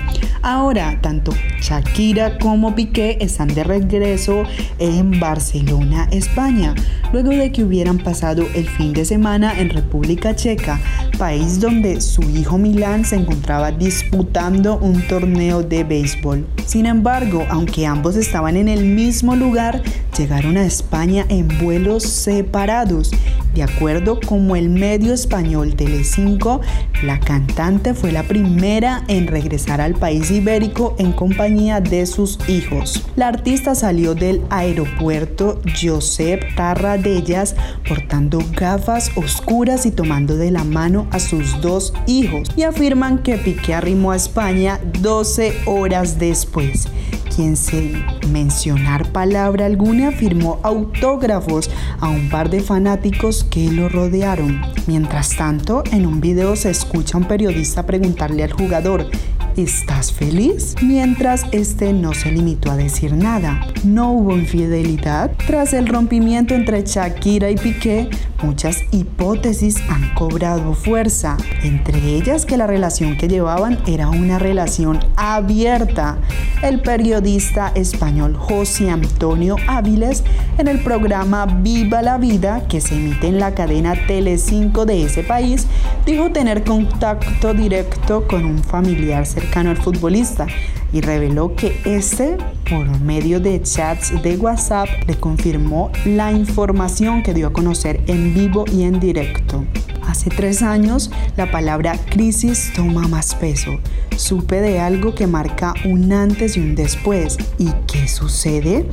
Ahora, 0.44 1.00
tanto 1.02 1.34
Shakira 1.62 2.38
como 2.38 2.76
Piqué 2.76 3.18
están 3.22 3.48
de 3.48 3.64
regreso 3.64 4.44
en 4.78 5.18
Barcelona, 5.18 6.10
España, 6.12 6.76
luego 7.14 7.30
de 7.30 7.54
que 7.54 7.64
hubieran 7.64 8.00
pasado 8.04 8.46
el 8.54 8.68
fin 8.68 8.94
de 8.94 9.06
semana 9.06 9.60
en 9.60 9.70
República 9.70 10.36
Checa, 10.36 10.80
país 11.18 11.60
donde 11.60 12.02
su 12.02 12.22
hijo 12.22 12.58
Milán 12.58 13.06
se 13.06 13.16
encontraba 13.16 13.72
disputando 13.72 14.78
un 14.78 15.02
torneo 15.08 15.64
de 15.64 15.84
béisbol. 15.84 16.46
Sin 16.66 16.86
embargo, 16.86 17.46
aunque 17.50 17.86
ambos 17.86 18.16
estaban 18.16 18.58
en 18.58 18.68
el 18.68 18.86
mismo 18.86 19.36
lugar, 19.36 19.82
llegaron 20.18 20.58
a 20.58 20.66
España 20.66 21.26
en 21.30 21.48
vuelos 21.60 22.04
separados. 22.04 23.12
De 23.54 23.64
acuerdo 23.64 24.20
con 24.20 24.56
el 24.56 24.70
medio 24.70 25.14
español 25.14 25.76
Telecinco, 25.76 26.62
la 27.04 27.20
cantante 27.20 27.94
fue 27.94 28.12
la 28.12 28.24
primera 28.24 29.04
en 29.08 29.28
regresar 29.28 29.80
al 29.80 29.94
país 29.94 30.32
ibérico 30.32 30.96
en 30.98 31.12
compañía 31.12 31.80
de 31.80 32.06
sus 32.08 32.40
hijos. 32.50 33.06
La 33.16 33.28
artista 33.28 33.76
salió 33.76 34.16
del 34.16 34.42
aeropuerto 34.50 35.62
Josep 35.80 36.56
Tarradellas 36.56 37.56
portando 37.94 38.40
gafas 38.54 39.12
oscuras 39.16 39.86
y 39.86 39.92
tomando 39.92 40.36
de 40.36 40.50
la 40.50 40.64
mano 40.64 41.06
a 41.12 41.20
sus 41.20 41.62
dos 41.62 41.94
hijos 42.08 42.50
y 42.56 42.64
afirman 42.64 43.20
que 43.20 43.38
Piqué 43.38 43.76
arrimó 43.76 44.12
a 44.12 44.16
España 44.16 44.80
12 45.02 45.54
horas 45.68 46.18
después 46.18 46.88
quien 47.36 47.58
sin 47.58 48.04
mencionar 48.32 49.12
palabra 49.12 49.66
alguna 49.66 50.12
firmó 50.12 50.60
autógrafos 50.64 51.70
a 52.00 52.10
un 52.10 52.30
par 52.30 52.50
de 52.50 52.62
fanáticos 52.62 53.44
que 53.44 53.72
lo 53.72 53.90
rodearon. 53.90 54.62
Mientras 54.86 55.36
tanto, 55.36 55.84
en 55.92 56.06
un 56.06 56.22
video 56.22 56.56
se 56.56 56.70
escucha 56.70 57.18
a 57.18 57.22
un 57.22 57.28
periodista 57.28 57.86
preguntarle 57.86 58.44
al 58.44 58.52
jugador, 58.52 59.10
¿Estás 59.58 60.12
feliz? 60.12 60.76
Mientras 60.82 61.44
este 61.52 61.94
no 61.94 62.14
se 62.14 62.32
limitó 62.32 62.72
a 62.72 62.76
decir 62.76 63.14
nada. 63.14 63.68
No 63.84 64.12
hubo 64.12 64.36
infidelidad. 64.36 65.32
Tras 65.46 65.74
el 65.74 65.88
rompimiento 65.88 66.56
entre 66.56 66.82
Shakira 66.82 67.52
y 67.52 67.56
Piqué, 67.56 68.10
muchas 68.44 68.84
hipótesis 68.92 69.78
han 69.90 70.14
cobrado 70.14 70.74
fuerza, 70.74 71.38
entre 71.64 71.98
ellas 72.16 72.46
que 72.46 72.58
la 72.58 72.68
relación 72.68 73.18
que 73.18 73.28
llevaban 73.28 73.80
era 73.88 74.10
una 74.10 74.38
relación 74.38 75.00
abierta. 75.16 76.18
El 76.62 76.82
periodista 76.82 77.72
español 77.76 78.36
José 78.36 78.90
Antonio 78.90 79.56
Áviles 79.68 80.24
en 80.58 80.68
el 80.68 80.84
programa 80.84 81.46
Viva 81.46 82.02
la 82.02 82.18
Vida, 82.18 82.68
que 82.68 82.82
se 82.82 82.96
emite 82.96 83.28
en 83.28 83.40
la 83.40 83.56
cadena 83.56 83.96
Tele5 83.96 84.86
de 84.86 85.04
ese 85.04 85.24
país, 85.24 85.68
dijo 86.06 86.32
tener 86.32 86.64
contacto 86.64 87.54
directo 87.54 88.28
con 88.28 88.46
un 88.46 88.64
familiar 88.64 89.26
cercano 89.26 89.70
al 89.70 89.78
futbolista 89.78 90.48
y 90.94 91.02
reveló 91.02 91.56
que 91.56 91.82
este, 91.84 92.38
por 92.70 92.88
medio 93.02 93.40
de 93.40 93.62
chats 93.62 94.14
de 94.22 94.38
WhatsApp, 94.38 94.88
le 95.08 95.16
confirmó 95.16 95.92
la 96.06 96.32
información 96.32 97.24
que 97.24 97.34
dio 97.34 97.48
a 97.48 97.54
conocer 97.54 98.02
en 98.08 98.34
vivo 98.34 98.64
y 98.72 98.84
en 98.84 99.00
directo. 99.00 99.66
Hace 100.08 100.30
tres 100.30 100.62
años, 100.62 101.10
la 101.38 101.50
palabra 101.50 101.98
crisis 101.98 102.72
toma 102.76 103.08
más 103.08 103.34
peso. 103.34 103.72
Supe 104.16 104.62
de 104.62 104.80
algo 104.80 105.16
que 105.16 105.26
marca 105.26 105.74
un 105.86 106.14
antes 106.14 106.56
y 106.56 106.60
un 106.60 106.76
después. 106.76 107.38
¿Y 107.58 107.72
qué 107.92 108.08
sucede? 108.08 108.86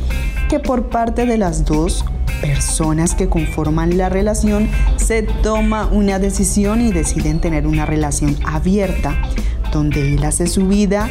Que 0.49 0.59
por 0.59 0.89
parte 0.89 1.27
de 1.27 1.37
las 1.37 1.67
dos 1.67 2.05
personas 2.41 3.15
que 3.15 3.29
conforman 3.29 3.99
la 3.99 4.09
relación 4.09 4.71
se 4.97 5.23
toma 5.23 5.87
una 5.93 6.19
decisión 6.19 6.81
y 6.81 6.91
deciden 6.91 7.41
tener 7.41 7.67
una 7.67 7.85
relación 7.85 8.37
abierta, 8.47 9.21
donde 9.73 10.15
él 10.15 10.25
hace 10.25 10.47
su 10.47 10.67
vida 10.67 11.11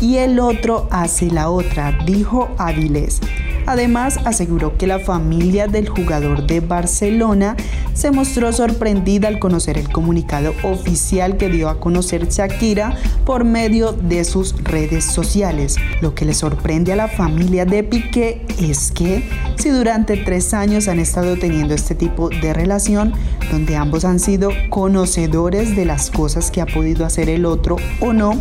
y 0.00 0.16
el 0.16 0.40
otro 0.40 0.88
hace 0.90 1.30
la 1.30 1.50
otra, 1.50 1.98
dijo 2.04 2.48
Avilés. 2.58 3.20
Además, 3.66 4.18
aseguró 4.24 4.76
que 4.76 4.86
la 4.86 4.98
familia 4.98 5.68
del 5.68 5.88
jugador 5.88 6.46
de 6.46 6.60
Barcelona 6.60 7.56
se 7.92 8.10
mostró 8.10 8.52
sorprendida 8.52 9.28
al 9.28 9.38
conocer 9.38 9.78
el 9.78 9.88
comunicado 9.90 10.54
oficial 10.62 11.36
que 11.36 11.50
dio 11.50 11.68
a 11.68 11.78
conocer 11.78 12.28
Shakira 12.28 12.96
por 13.24 13.44
medio 13.44 13.92
de 13.92 14.24
sus 14.24 14.54
redes 14.64 15.04
sociales. 15.04 15.76
Lo 16.00 16.14
que 16.14 16.24
le 16.24 16.34
sorprende 16.34 16.92
a 16.92 16.96
la 16.96 17.08
familia 17.08 17.64
de 17.64 17.84
Piqué 17.84 18.44
es 18.58 18.90
que 18.90 19.28
si 19.56 19.68
durante 19.68 20.16
tres 20.16 20.54
años 20.54 20.88
han 20.88 20.98
estado 20.98 21.36
teniendo 21.36 21.74
este 21.74 21.94
tipo 21.94 22.30
de 22.30 22.54
relación, 22.54 23.12
donde 23.50 23.76
ambos 23.76 24.04
han 24.04 24.18
sido 24.18 24.50
conocedores 24.70 25.76
de 25.76 25.84
las 25.84 26.10
cosas 26.10 26.50
que 26.50 26.60
ha 26.60 26.66
podido 26.66 27.04
hacer 27.04 27.28
el 27.28 27.44
otro 27.44 27.76
o 28.00 28.12
no, 28.12 28.32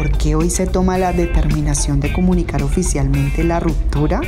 ¿por 0.00 0.16
qué 0.16 0.34
hoy 0.34 0.48
se 0.48 0.66
toma 0.66 0.96
la 0.96 1.12
determinación 1.12 2.00
de 2.00 2.10
comunicar 2.10 2.62
oficialmente 2.62 3.44
la 3.44 3.60
ruptura? 3.60 4.22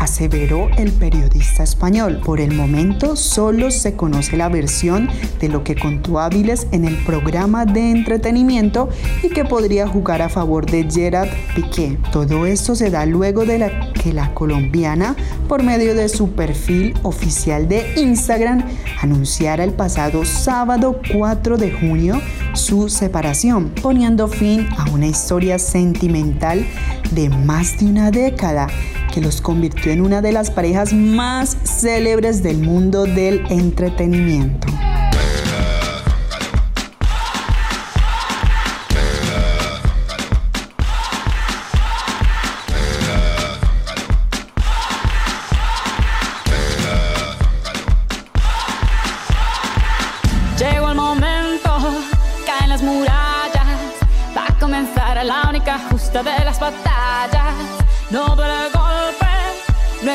Aseveró 0.00 0.70
el 0.78 0.90
periodista 0.92 1.62
español. 1.62 2.20
Por 2.24 2.40
el 2.40 2.54
momento 2.54 3.16
solo 3.16 3.70
se 3.70 3.94
conoce 3.94 4.36
la 4.36 4.48
versión 4.48 5.08
de 5.38 5.48
lo 5.48 5.62
que 5.62 5.76
contó 5.76 6.18
Áviles 6.18 6.66
en 6.72 6.86
el 6.86 6.96
programa 7.04 7.66
de 7.66 7.90
entretenimiento 7.90 8.88
y 9.22 9.28
que 9.28 9.44
podría 9.44 9.86
jugar 9.86 10.22
a 10.22 10.30
favor 10.30 10.64
de 10.64 10.88
Gerard 10.90 11.28
Piqué. 11.54 11.98
Todo 12.12 12.46
esto 12.46 12.74
se 12.74 12.90
da 12.90 13.04
luego 13.04 13.44
de 13.44 13.60
que 14.02 14.14
la 14.14 14.32
colombiana, 14.32 15.14
por 15.48 15.62
medio 15.62 15.94
de 15.94 16.08
su 16.08 16.32
perfil 16.32 16.94
oficial 17.02 17.68
de 17.68 17.92
Instagram, 17.96 18.64
anunciara 19.02 19.64
el 19.64 19.74
pasado 19.74 20.24
sábado 20.24 20.98
4 21.12 21.58
de 21.58 21.72
junio 21.72 22.20
su 22.54 22.88
separación, 22.88 23.70
poniendo 23.82 24.28
fin 24.28 24.66
a 24.78 24.90
una 24.90 25.06
historia 25.06 25.58
sentimental 25.58 26.66
de 27.10 27.28
más 27.28 27.78
de 27.78 27.84
una 27.84 28.10
década 28.10 28.68
que 29.12 29.20
los 29.20 29.40
convirtió 29.40 29.89
en 29.90 30.00
una 30.00 30.22
de 30.22 30.32
las 30.32 30.50
parejas 30.50 30.92
más 30.92 31.56
célebres 31.64 32.42
del 32.42 32.58
mundo 32.58 33.04
del 33.04 33.44
entretenimiento. 33.50 34.68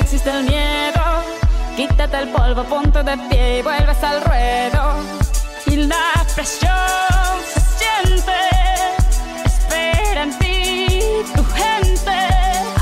Existe 0.05 0.29
el 0.29 0.43
miedo. 0.43 1.03
Quítate 1.75 2.17
el 2.19 2.29
polvo, 2.29 2.63
ponte 2.65 3.01
de 3.01 3.17
pie 3.27 3.59
y 3.59 3.61
vuelves 3.63 4.01
al 4.03 4.21
ruedo. 4.21 4.81
Y 5.65 5.75
la 5.77 6.13
presión 6.35 7.35
se 7.53 7.61
siente, 7.79 8.39
espera 9.45 10.23
en 10.23 10.37
ti 10.37 10.97
tu 11.35 11.43
gente. 11.59 12.17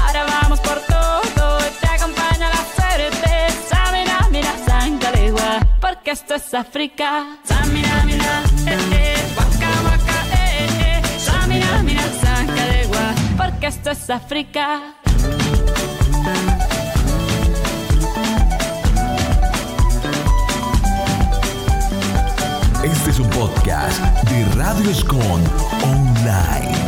Ahora 0.06 0.26
vamos 0.36 0.60
por 0.60 0.80
todo 0.82 1.60
te 1.82 1.88
acompaña 1.88 2.50
la 2.58 2.64
suerte. 2.76 3.32
Samina, 3.70 4.28
mira, 4.30 4.54
Sangalegua, 4.68 5.60
porque 5.80 6.12
esto 6.12 6.36
es 6.36 6.54
África. 6.54 7.38
Samina, 7.46 8.04
mira, 8.06 8.44
eh, 8.68 8.78
eh, 8.92 9.26
waka, 9.38 9.72
waka, 9.88 10.20
eh, 10.34 10.68
eh. 10.82 11.20
Samina, 11.20 11.84
mira, 11.84 12.04
Sangalegua, 12.22 13.06
porque 13.38 13.68
esto 13.68 13.92
es 13.92 14.10
África. 14.10 14.96
Podcast 23.48 24.00
de 24.30 24.46
Radio 24.56 24.90
Escon 24.90 25.42
Online. 25.84 26.83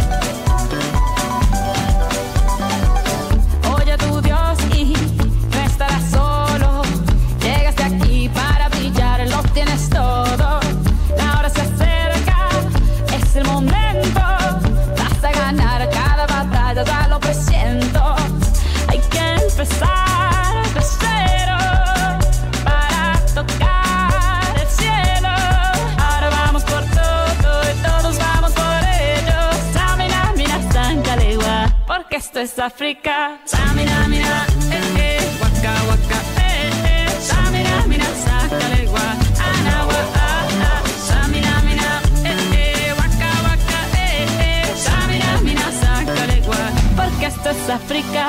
Es 32.46 32.60
África. 32.60 33.40
Samina, 33.46 34.08
mira, 34.08 34.46
eh, 34.72 34.80
eh, 34.98 35.38
waka, 35.42 35.74
waka, 35.90 36.20
eh, 36.38 36.70
eh. 36.86 37.08
Samina, 37.20 37.86
mira, 37.88 38.06
Sangalegua, 38.26 39.08
Anawa, 39.50 40.00
ah, 40.14 40.48
ah. 40.70 40.82
Samina, 41.08 41.54
mira, 41.68 41.92
eh, 42.24 42.38
eh, 42.54 42.94
waka, 43.02 43.32
waka, 43.48 43.80
eh, 43.98 44.28
eh. 44.48 44.76
Samina, 44.86 45.42
mira, 45.42 45.68
Sangalegua, 45.82 46.62
porque 46.96 47.26
esto 47.28 47.50
es 47.50 47.70
África. 47.70 48.24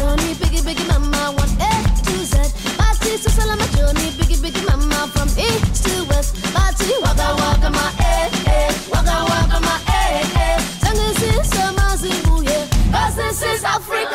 On 0.00 0.16
my 0.16 0.34
biggie, 0.40 0.62
biggie, 0.62 0.86
mama, 0.88 1.32
one 1.32 1.54
A 1.60 1.72
to 2.06 2.16
Z. 2.24 2.34
My 2.78 2.92
sisters 3.02 3.38
on 3.40 3.58
my 3.58 3.66
journey, 3.76 4.08
biggie, 4.18 4.38
biggie, 4.42 4.64
mama, 4.66 5.08
from 5.14 5.28
east 5.36 5.84
to 5.84 6.04
west. 6.08 6.32
My 6.54 6.72
to 6.78 6.94
waka, 7.02 7.28
waka, 7.40 7.57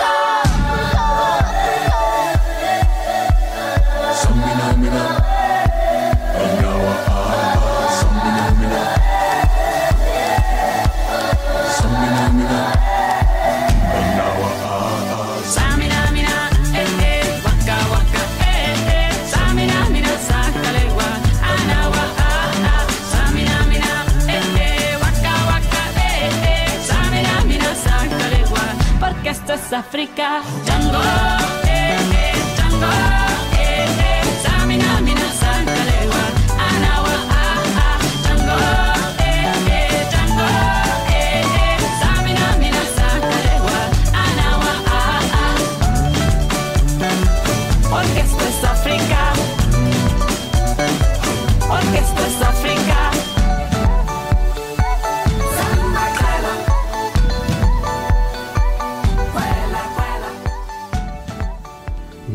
Africa. 0.03 1.03
Samina, 1.53 1.72
África. 29.73 30.41
Django, 30.65 31.01
eh, 31.65 31.97
eh, 32.13 32.33
Django, 32.55 33.12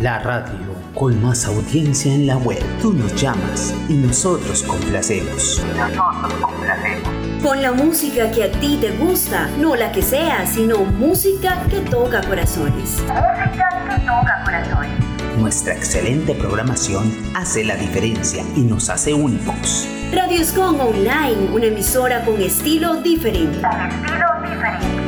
La 0.00 0.20
radio 0.20 0.76
con 0.94 1.20
más 1.20 1.44
audiencia 1.46 2.14
en 2.14 2.28
la 2.28 2.36
web. 2.36 2.62
Tú 2.80 2.92
nos 2.92 3.20
llamas 3.20 3.74
y 3.88 3.94
nosotros 3.94 4.62
complacemos. 4.62 5.60
Con 7.42 7.60
la 7.62 7.72
música 7.72 8.30
que 8.30 8.44
a 8.44 8.50
ti 8.52 8.78
te 8.80 8.92
gusta, 8.92 9.48
no 9.58 9.74
la 9.74 9.90
que 9.90 10.02
sea, 10.02 10.46
sino 10.46 10.84
música 10.84 11.64
que 11.68 11.80
toca 11.80 12.20
corazones. 12.22 13.02
Nuestra 15.36 15.74
excelente 15.74 16.32
programación 16.34 17.12
hace 17.34 17.64
la 17.64 17.74
diferencia 17.74 18.44
y 18.54 18.60
nos 18.60 18.90
hace 18.90 19.12
únicos. 19.12 19.88
Radio 20.12 20.40
Escon 20.40 20.80
Online, 20.80 21.50
una 21.52 21.66
emisora 21.66 22.24
con 22.24 22.40
estilo 22.40 23.02
diferente. 23.02 23.60
Por 23.60 25.07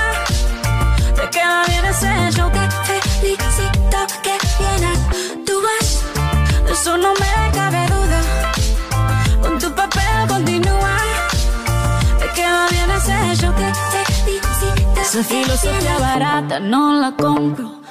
Ese 2.01 2.31
show. 2.31 2.49
Te 2.49 2.99
felicito 3.19 3.99
que 4.23 4.35
bien 4.57 4.83
actúas. 4.93 6.03
De 6.65 6.71
eso 6.71 6.97
no 6.97 7.13
me 7.13 7.51
cabe 7.53 7.85
duda. 7.85 8.21
Con 9.43 9.59
tu 9.59 9.71
papel 9.75 10.27
continúa. 10.27 10.97
Te 12.17 12.27
queda 12.33 12.67
bien 12.69 12.89
ese 12.89 13.35
show. 13.35 13.53
Te 13.53 14.11
felicito. 14.23 14.99
Esa 14.99 15.23
filosofía 15.23 15.99
barata 15.99 16.59
no 16.59 16.99
la 16.99 17.11
compro. 17.11 17.80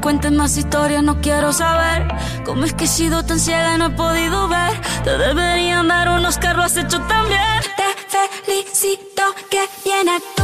cuentes 0.00 0.32
más 0.32 0.56
historias, 0.56 1.02
no 1.02 1.20
quiero 1.20 1.52
saber 1.52 2.08
cómo 2.44 2.64
es 2.64 2.72
que 2.72 2.84
he 2.84 2.88
sido 2.88 3.24
tan 3.24 3.38
ciega 3.38 3.74
y 3.74 3.78
no 3.78 3.86
he 3.86 3.90
podido 3.90 4.48
ver. 4.48 4.80
Te 5.04 5.16
deberían 5.18 5.88
dar 5.88 6.08
unos 6.08 6.38
carros 6.38 6.66
has 6.66 6.76
hecho 6.76 7.00
también. 7.02 7.40
Te 7.76 8.44
felicito 8.44 9.22
que 9.50 9.68
bien. 9.84 10.39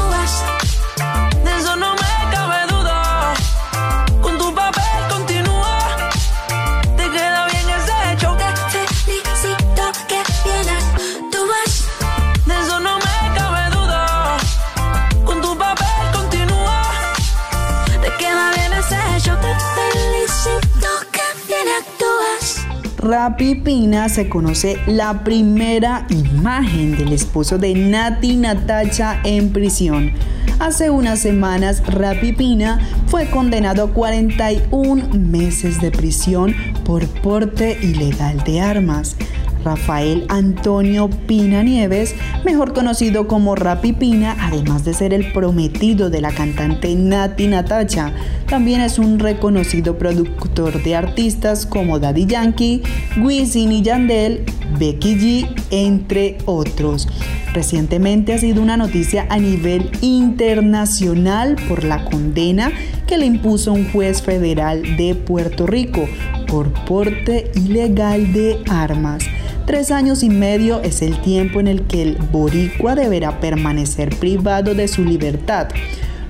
Rappi 23.26 23.56
Pina 23.56 24.08
se 24.08 24.28
conoce 24.28 24.78
la 24.86 25.24
primera 25.24 26.06
imagen 26.10 26.96
del 26.96 27.12
esposo 27.12 27.58
de 27.58 27.74
Nati 27.74 28.36
Natacha 28.36 29.20
en 29.24 29.50
prisión. 29.50 30.12
Hace 30.60 30.90
unas 30.90 31.18
semanas, 31.18 31.82
Rappi 31.88 32.32
Pina 32.32 32.78
fue 33.08 33.28
condenado 33.28 33.82
a 33.82 33.90
41 33.90 35.08
meses 35.12 35.80
de 35.80 35.90
prisión 35.90 36.54
por 36.84 37.04
porte 37.20 37.76
ilegal 37.82 38.44
de 38.44 38.60
armas. 38.60 39.16
Rafael 39.64 40.26
Antonio 40.28 41.08
Pina 41.08 41.62
Nieves, 41.62 42.14
mejor 42.44 42.72
conocido 42.72 43.26
como 43.26 43.54
Rappi 43.54 43.92
Pina, 43.92 44.36
además 44.40 44.84
de 44.84 44.94
ser 44.94 45.12
el 45.12 45.32
prometido 45.32 46.10
de 46.10 46.20
la 46.20 46.32
cantante 46.32 46.94
Nati 46.94 47.46
Natacha, 47.48 48.12
también 48.48 48.80
es 48.80 48.98
un 48.98 49.18
reconocido 49.18 49.98
productor 49.98 50.82
de 50.82 50.94
artistas 50.94 51.66
como 51.66 51.98
Daddy 51.98 52.26
Yankee, 52.26 52.82
Wisin 53.20 53.72
y 53.72 53.82
Yandel, 53.82 54.44
Becky 54.78 55.16
G, 55.16 55.62
entre 55.70 56.38
otros. 56.46 57.08
Recientemente 57.52 58.34
ha 58.34 58.38
sido 58.38 58.62
una 58.62 58.76
noticia 58.76 59.26
a 59.30 59.38
nivel 59.38 59.90
internacional 60.02 61.56
por 61.68 61.84
la 61.84 62.04
condena 62.04 62.70
que 63.06 63.16
le 63.16 63.26
impuso 63.26 63.72
un 63.72 63.90
juez 63.90 64.20
federal 64.20 64.96
de 64.96 65.14
Puerto 65.14 65.66
Rico 65.66 66.06
por 66.46 66.72
porte 66.84 67.50
ilegal 67.54 68.32
de 68.32 68.62
armas. 68.68 69.24
Tres 69.66 69.90
años 69.90 70.22
y 70.22 70.30
medio 70.30 70.80
es 70.82 71.02
el 71.02 71.20
tiempo 71.22 71.58
en 71.58 71.66
el 71.66 71.82
que 71.82 72.00
el 72.00 72.18
boricua 72.30 72.94
deberá 72.94 73.40
permanecer 73.40 74.14
privado 74.14 74.76
de 74.76 74.86
su 74.86 75.04
libertad, 75.04 75.68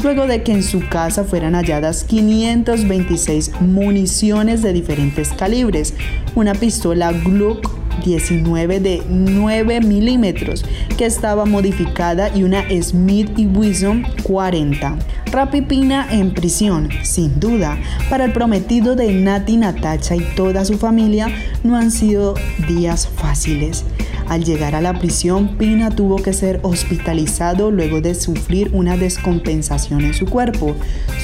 luego 0.02 0.26
de 0.26 0.42
que 0.42 0.52
en 0.52 0.62
su 0.62 0.88
casa 0.88 1.22
fueran 1.22 1.54
halladas 1.54 2.04
526 2.04 3.60
municiones 3.60 4.62
de 4.62 4.72
diferentes 4.72 5.34
calibres, 5.34 5.92
una 6.34 6.54
pistola 6.54 7.12
Glock 7.12 7.85
19 8.04 8.80
de 8.80 9.02
9 9.08 9.80
milímetros 9.80 10.64
que 10.96 11.06
estaba 11.06 11.44
modificada 11.44 12.34
y 12.34 12.42
una 12.42 12.64
Smith 12.82 13.30
y 13.36 13.46
Wesson 13.46 14.06
40. 14.22 14.96
Rappi 15.32 15.62
Pina 15.62 16.06
en 16.10 16.32
prisión, 16.32 16.88
sin 17.02 17.38
duda, 17.40 17.78
para 18.08 18.24
el 18.24 18.32
prometido 18.32 18.96
de 18.96 19.12
Nati 19.12 19.56
Natacha 19.56 20.16
y 20.16 20.20
toda 20.34 20.64
su 20.64 20.78
familia 20.78 21.28
no 21.62 21.76
han 21.76 21.90
sido 21.90 22.34
días 22.68 23.08
fáciles. 23.08 23.84
Al 24.28 24.44
llegar 24.44 24.74
a 24.74 24.80
la 24.80 24.98
prisión, 24.98 25.56
Pina 25.56 25.90
tuvo 25.90 26.16
que 26.16 26.32
ser 26.32 26.58
hospitalizado 26.62 27.70
luego 27.70 28.00
de 28.00 28.14
sufrir 28.16 28.70
una 28.72 28.96
descompensación 28.96 30.04
en 30.04 30.14
su 30.14 30.26
cuerpo. 30.26 30.74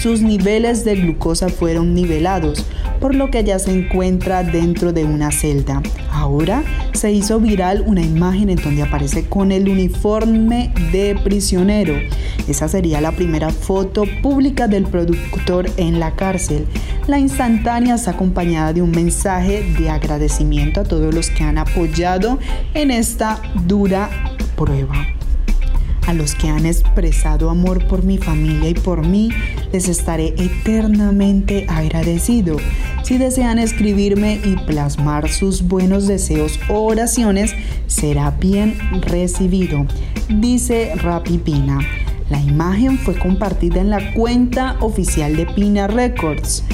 Sus 0.00 0.22
niveles 0.22 0.84
de 0.84 0.94
glucosa 0.94 1.48
fueron 1.48 1.94
nivelados, 1.94 2.64
por 3.00 3.16
lo 3.16 3.28
que 3.28 3.42
ya 3.42 3.58
se 3.58 3.72
encuentra 3.72 4.44
dentro 4.44 4.92
de 4.92 5.04
una 5.04 5.32
celda. 5.32 5.82
Ahora 6.12 6.62
se 6.92 7.10
hizo 7.10 7.40
viral 7.40 7.82
una 7.84 8.02
imagen 8.02 8.48
en 8.50 8.62
donde 8.62 8.82
aparece 8.82 9.24
con 9.24 9.50
el 9.50 9.68
uniforme 9.68 10.72
de 10.92 11.18
prisionero. 11.24 11.94
Esa 12.46 12.68
sería 12.68 13.00
la 13.00 13.12
primera 13.12 13.50
foto 13.50 14.04
pública 14.22 14.68
del 14.68 14.84
productor 14.84 15.68
en 15.76 15.98
la 15.98 16.14
cárcel. 16.14 16.66
La 17.08 17.18
instantánea 17.18 17.96
está 17.96 18.12
acompañada 18.12 18.72
de 18.72 18.82
un 18.82 18.92
mensaje 18.92 19.64
de 19.76 19.90
agradecimiento 19.90 20.80
a 20.80 20.84
todos 20.84 21.12
los 21.12 21.30
que 21.30 21.42
han 21.42 21.58
apoyado 21.58 22.38
en 22.74 22.91
esta 22.92 23.40
dura 23.66 24.11
prueba. 24.57 24.94
A 26.07 26.14
los 26.14 26.35
que 26.35 26.48
han 26.48 26.66
expresado 26.66 27.48
amor 27.48 27.87
por 27.87 28.02
mi 28.02 28.18
familia 28.18 28.70
y 28.70 28.74
por 28.74 29.07
mí, 29.07 29.31
les 29.72 29.88
estaré 29.88 30.35
eternamente 30.37 31.66
agradecido. 31.68 32.57
Si 33.05 33.18
desean 33.18 33.59
escribirme 33.59 34.40
y 34.44 34.57
plasmar 34.57 35.31
sus 35.31 35.62
buenos 35.62 36.07
deseos 36.07 36.59
o 36.68 36.85
oraciones, 36.85 37.55
será 37.87 38.33
bien 38.33 38.76
recibido, 39.02 39.87
dice 40.28 40.92
Rapi 40.96 41.38
Pina. 41.38 41.78
La 42.31 42.40
imagen 42.40 42.98
fue 42.98 43.18
compartida 43.18 43.81
en 43.81 43.90
la 43.90 44.12
cuenta 44.14 44.76
oficial 44.81 45.37
de 45.37 45.46
Pina 45.46 45.87
Records 45.87 46.64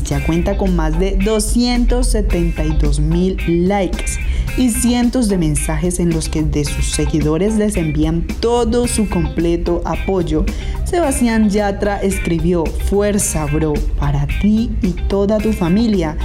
y 0.00 0.04
ya 0.04 0.24
cuenta 0.24 0.56
con 0.56 0.74
más 0.76 0.98
de 0.98 1.16
272 1.24 3.00
mil 3.00 3.36
likes 3.68 4.18
y 4.56 4.70
cientos 4.70 5.28
de 5.28 5.38
mensajes 5.38 6.00
en 6.00 6.10
los 6.10 6.28
que 6.28 6.42
de 6.42 6.64
sus 6.64 6.90
seguidores 6.90 7.56
les 7.56 7.76
envían 7.76 8.26
todo 8.40 8.86
su 8.86 9.08
completo 9.08 9.82
apoyo. 9.84 10.44
Sebastián 10.84 11.48
Yatra 11.48 11.98
escribió, 12.02 12.64
Fuerza, 12.64 13.46
bro, 13.46 13.74
para 13.98 14.26
ti 14.40 14.70
y 14.82 14.92
toda 15.08 15.38
tu 15.38 15.52
familia. 15.52 16.16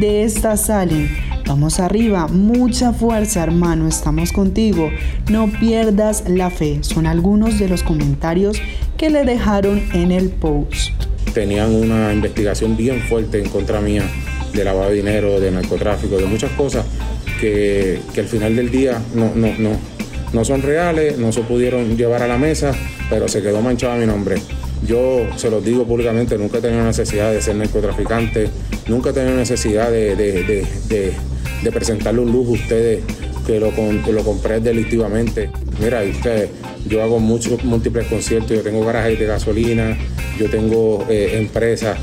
De 0.00 0.24
esta 0.24 0.56
salen. 0.56 1.31
Vamos 1.46 1.80
arriba, 1.80 2.28
mucha 2.28 2.92
fuerza 2.92 3.42
hermano, 3.42 3.88
estamos 3.88 4.32
contigo. 4.32 4.90
No 5.30 5.50
pierdas 5.50 6.24
la 6.28 6.50
fe. 6.50 6.78
Son 6.82 7.06
algunos 7.06 7.58
de 7.58 7.68
los 7.68 7.82
comentarios 7.82 8.60
que 8.96 9.10
le 9.10 9.24
dejaron 9.24 9.82
en 9.92 10.12
el 10.12 10.30
post. 10.30 10.92
Tenían 11.34 11.74
una 11.74 12.12
investigación 12.12 12.76
bien 12.76 13.00
fuerte 13.00 13.40
en 13.42 13.48
contra 13.48 13.80
mía 13.80 14.04
de 14.52 14.64
lavado 14.64 14.90
de 14.90 14.96
dinero, 14.96 15.40
de 15.40 15.50
narcotráfico, 15.50 16.16
de 16.16 16.26
muchas 16.26 16.50
cosas 16.52 16.84
que, 17.40 18.00
que 18.14 18.20
al 18.20 18.26
final 18.26 18.54
del 18.54 18.70
día 18.70 19.00
no, 19.14 19.32
no, 19.34 19.48
no, 19.58 19.70
no 20.32 20.44
son 20.44 20.62
reales, 20.62 21.18
no 21.18 21.32
se 21.32 21.42
pudieron 21.42 21.96
llevar 21.96 22.22
a 22.22 22.28
la 22.28 22.38
mesa, 22.38 22.72
pero 23.10 23.28
se 23.28 23.42
quedó 23.42 23.60
manchado 23.60 23.98
mi 23.98 24.06
nombre. 24.06 24.36
Yo 24.86 25.26
se 25.36 25.50
los 25.50 25.64
digo 25.64 25.84
públicamente, 25.84 26.36
nunca 26.36 26.58
he 26.58 26.60
tenido 26.60 26.84
necesidad 26.84 27.32
de 27.32 27.40
ser 27.40 27.56
narcotraficante, 27.56 28.48
nunca 28.88 29.10
he 29.10 29.12
tenido 29.12 29.36
necesidad 29.36 29.90
de, 29.90 30.16
de, 30.16 30.66
de, 30.88 31.12
de, 31.62 31.72
presentarle 31.72 32.20
un 32.20 32.32
lujo 32.32 32.50
a 32.50 32.54
ustedes 32.54 33.02
que 33.46 33.58
lo, 33.58 33.70
que 33.74 34.12
lo 34.12 34.24
compré 34.24 34.60
delictivamente. 34.60 35.50
Mira, 35.80 36.02
ustedes, 36.02 36.50
yo 36.86 37.02
hago 37.02 37.18
muchos 37.18 37.62
múltiples 37.64 38.06
conciertos, 38.06 38.56
yo 38.56 38.62
tengo 38.62 38.84
garajes 38.84 39.18
de 39.18 39.26
gasolina, 39.26 39.96
yo 40.38 40.48
tengo 40.48 41.04
eh, 41.08 41.38
empresas, 41.38 41.98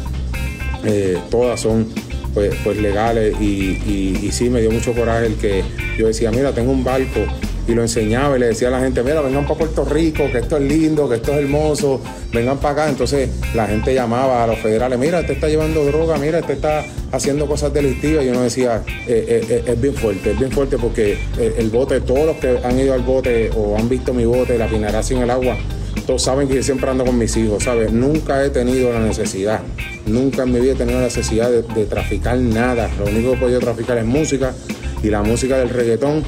eh, 0.86 1.17
todas 1.30 1.60
son 1.60 1.88
pues, 2.34 2.56
pues 2.63 2.78
legales 2.78 3.36
y, 3.39 3.45
y, 3.86 4.19
y 4.23 4.32
sí 4.32 4.49
me 4.49 4.62
dio 4.62 4.71
mucho 4.71 4.93
coraje 4.93 5.28
el 5.28 5.36
que 5.36 5.63
yo 5.97 6.08
decía, 6.08 6.32
mira, 6.32 6.54
tengo 6.54 6.71
un 6.71 6.84
barco 6.84 7.21
y 7.69 7.75
lo 7.75 7.84
enseñaba 7.84 8.36
y 8.36 8.39
le 8.39 8.47
decía 8.47 8.69
a 8.69 8.71
la 8.71 8.79
gente, 8.79 9.03
mira, 9.03 9.21
vengan 9.21 9.43
para 9.43 9.60
Puerto 9.60 9.86
Rico, 9.86 10.23
que 10.32 10.39
esto 10.39 10.58
es 10.58 10.63
lindo, 10.63 11.08
que 11.08 11.17
esto 11.17 11.34
es 11.34 11.38
hermoso, 11.43 12.01
vengan 12.34 12.58
para 12.58 12.73
acá. 12.73 12.89
Entonces 12.89 13.29
la 13.53 13.67
gente 13.67 13.93
llamaba 13.93 14.43
a 14.43 14.47
los 14.47 14.58
federales, 14.58 14.97
mira, 14.97 15.19
este 15.19 15.34
está 15.34 15.47
llevando 15.47 15.86
droga, 15.86 16.17
mira, 16.17 16.39
este 16.39 16.53
está 16.53 16.84
haciendo 17.12 17.45
cosas 17.45 17.71
delictivas. 17.71 18.25
Y 18.25 18.29
uno 18.29 18.41
decía, 18.41 18.82
eh, 19.08 19.23
eh, 19.27 19.45
eh, 19.49 19.63
es 19.67 19.79
bien 19.79 19.93
fuerte, 19.93 20.32
es 20.32 20.39
bien 20.39 20.51
fuerte 20.51 20.77
porque 20.79 21.19
el 21.38 21.69
bote, 21.69 22.01
todos 22.01 22.25
los 22.25 22.38
que 22.38 22.58
han 22.63 22.79
ido 22.79 22.95
al 22.95 23.03
bote 23.03 23.51
o 23.55 23.77
han 23.77 23.88
visto 23.88 24.15
mi 24.15 24.25
bote, 24.25 24.58
la 24.58 24.67
pinaración 24.67 25.19
en 25.19 25.23
el 25.25 25.29
agua, 25.29 25.55
todos 26.08 26.23
saben 26.23 26.47
que 26.47 26.55
yo 26.55 26.63
siempre 26.63 26.89
ando 26.89 27.05
con 27.05 27.19
mis 27.19 27.38
hijos, 27.38 27.65
¿sabes? 27.65 27.91
Nunca 27.91 28.43
he 28.43 28.49
tenido 28.49 28.91
la 28.91 28.99
necesidad, 28.99 29.62
nunca 30.08 30.41
en 30.41 30.53
mi 30.53 30.60
vida 30.60 30.71
he 30.71 30.75
tenido 30.75 30.97
la 30.97 31.05
necesidad 31.05 31.51
de, 31.51 31.62
de 31.62 31.86
traficar 31.86 32.36
nada. 32.39 32.89
Lo 32.97 33.05
único 33.05 33.29
que 33.29 33.38
he 33.38 33.39
podido 33.39 33.60
traficar 33.60 33.99
es 33.99 34.05
música 34.05 34.55
y 35.03 35.10
la 35.10 35.21
música 35.21 35.58
del 35.60 35.69
reggaetón, 35.69 36.23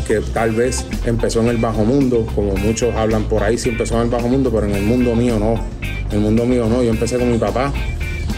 que 0.00 0.20
tal 0.20 0.52
vez 0.52 0.84
empezó 1.04 1.40
en 1.40 1.48
el 1.48 1.58
bajo 1.58 1.84
mundo, 1.84 2.26
como 2.34 2.54
muchos 2.56 2.94
hablan 2.94 3.24
por 3.24 3.42
ahí, 3.42 3.58
sí 3.58 3.68
empezó 3.68 3.96
en 3.96 4.02
el 4.02 4.10
bajo 4.10 4.28
mundo, 4.28 4.50
pero 4.52 4.66
en 4.66 4.74
el 4.74 4.82
mundo 4.82 5.14
mío 5.14 5.38
no. 5.38 5.54
En 6.10 6.12
el 6.12 6.20
mundo 6.20 6.44
mío 6.46 6.66
no. 6.68 6.82
Yo 6.82 6.90
empecé 6.90 7.18
con 7.18 7.30
mi 7.30 7.38
papá 7.38 7.72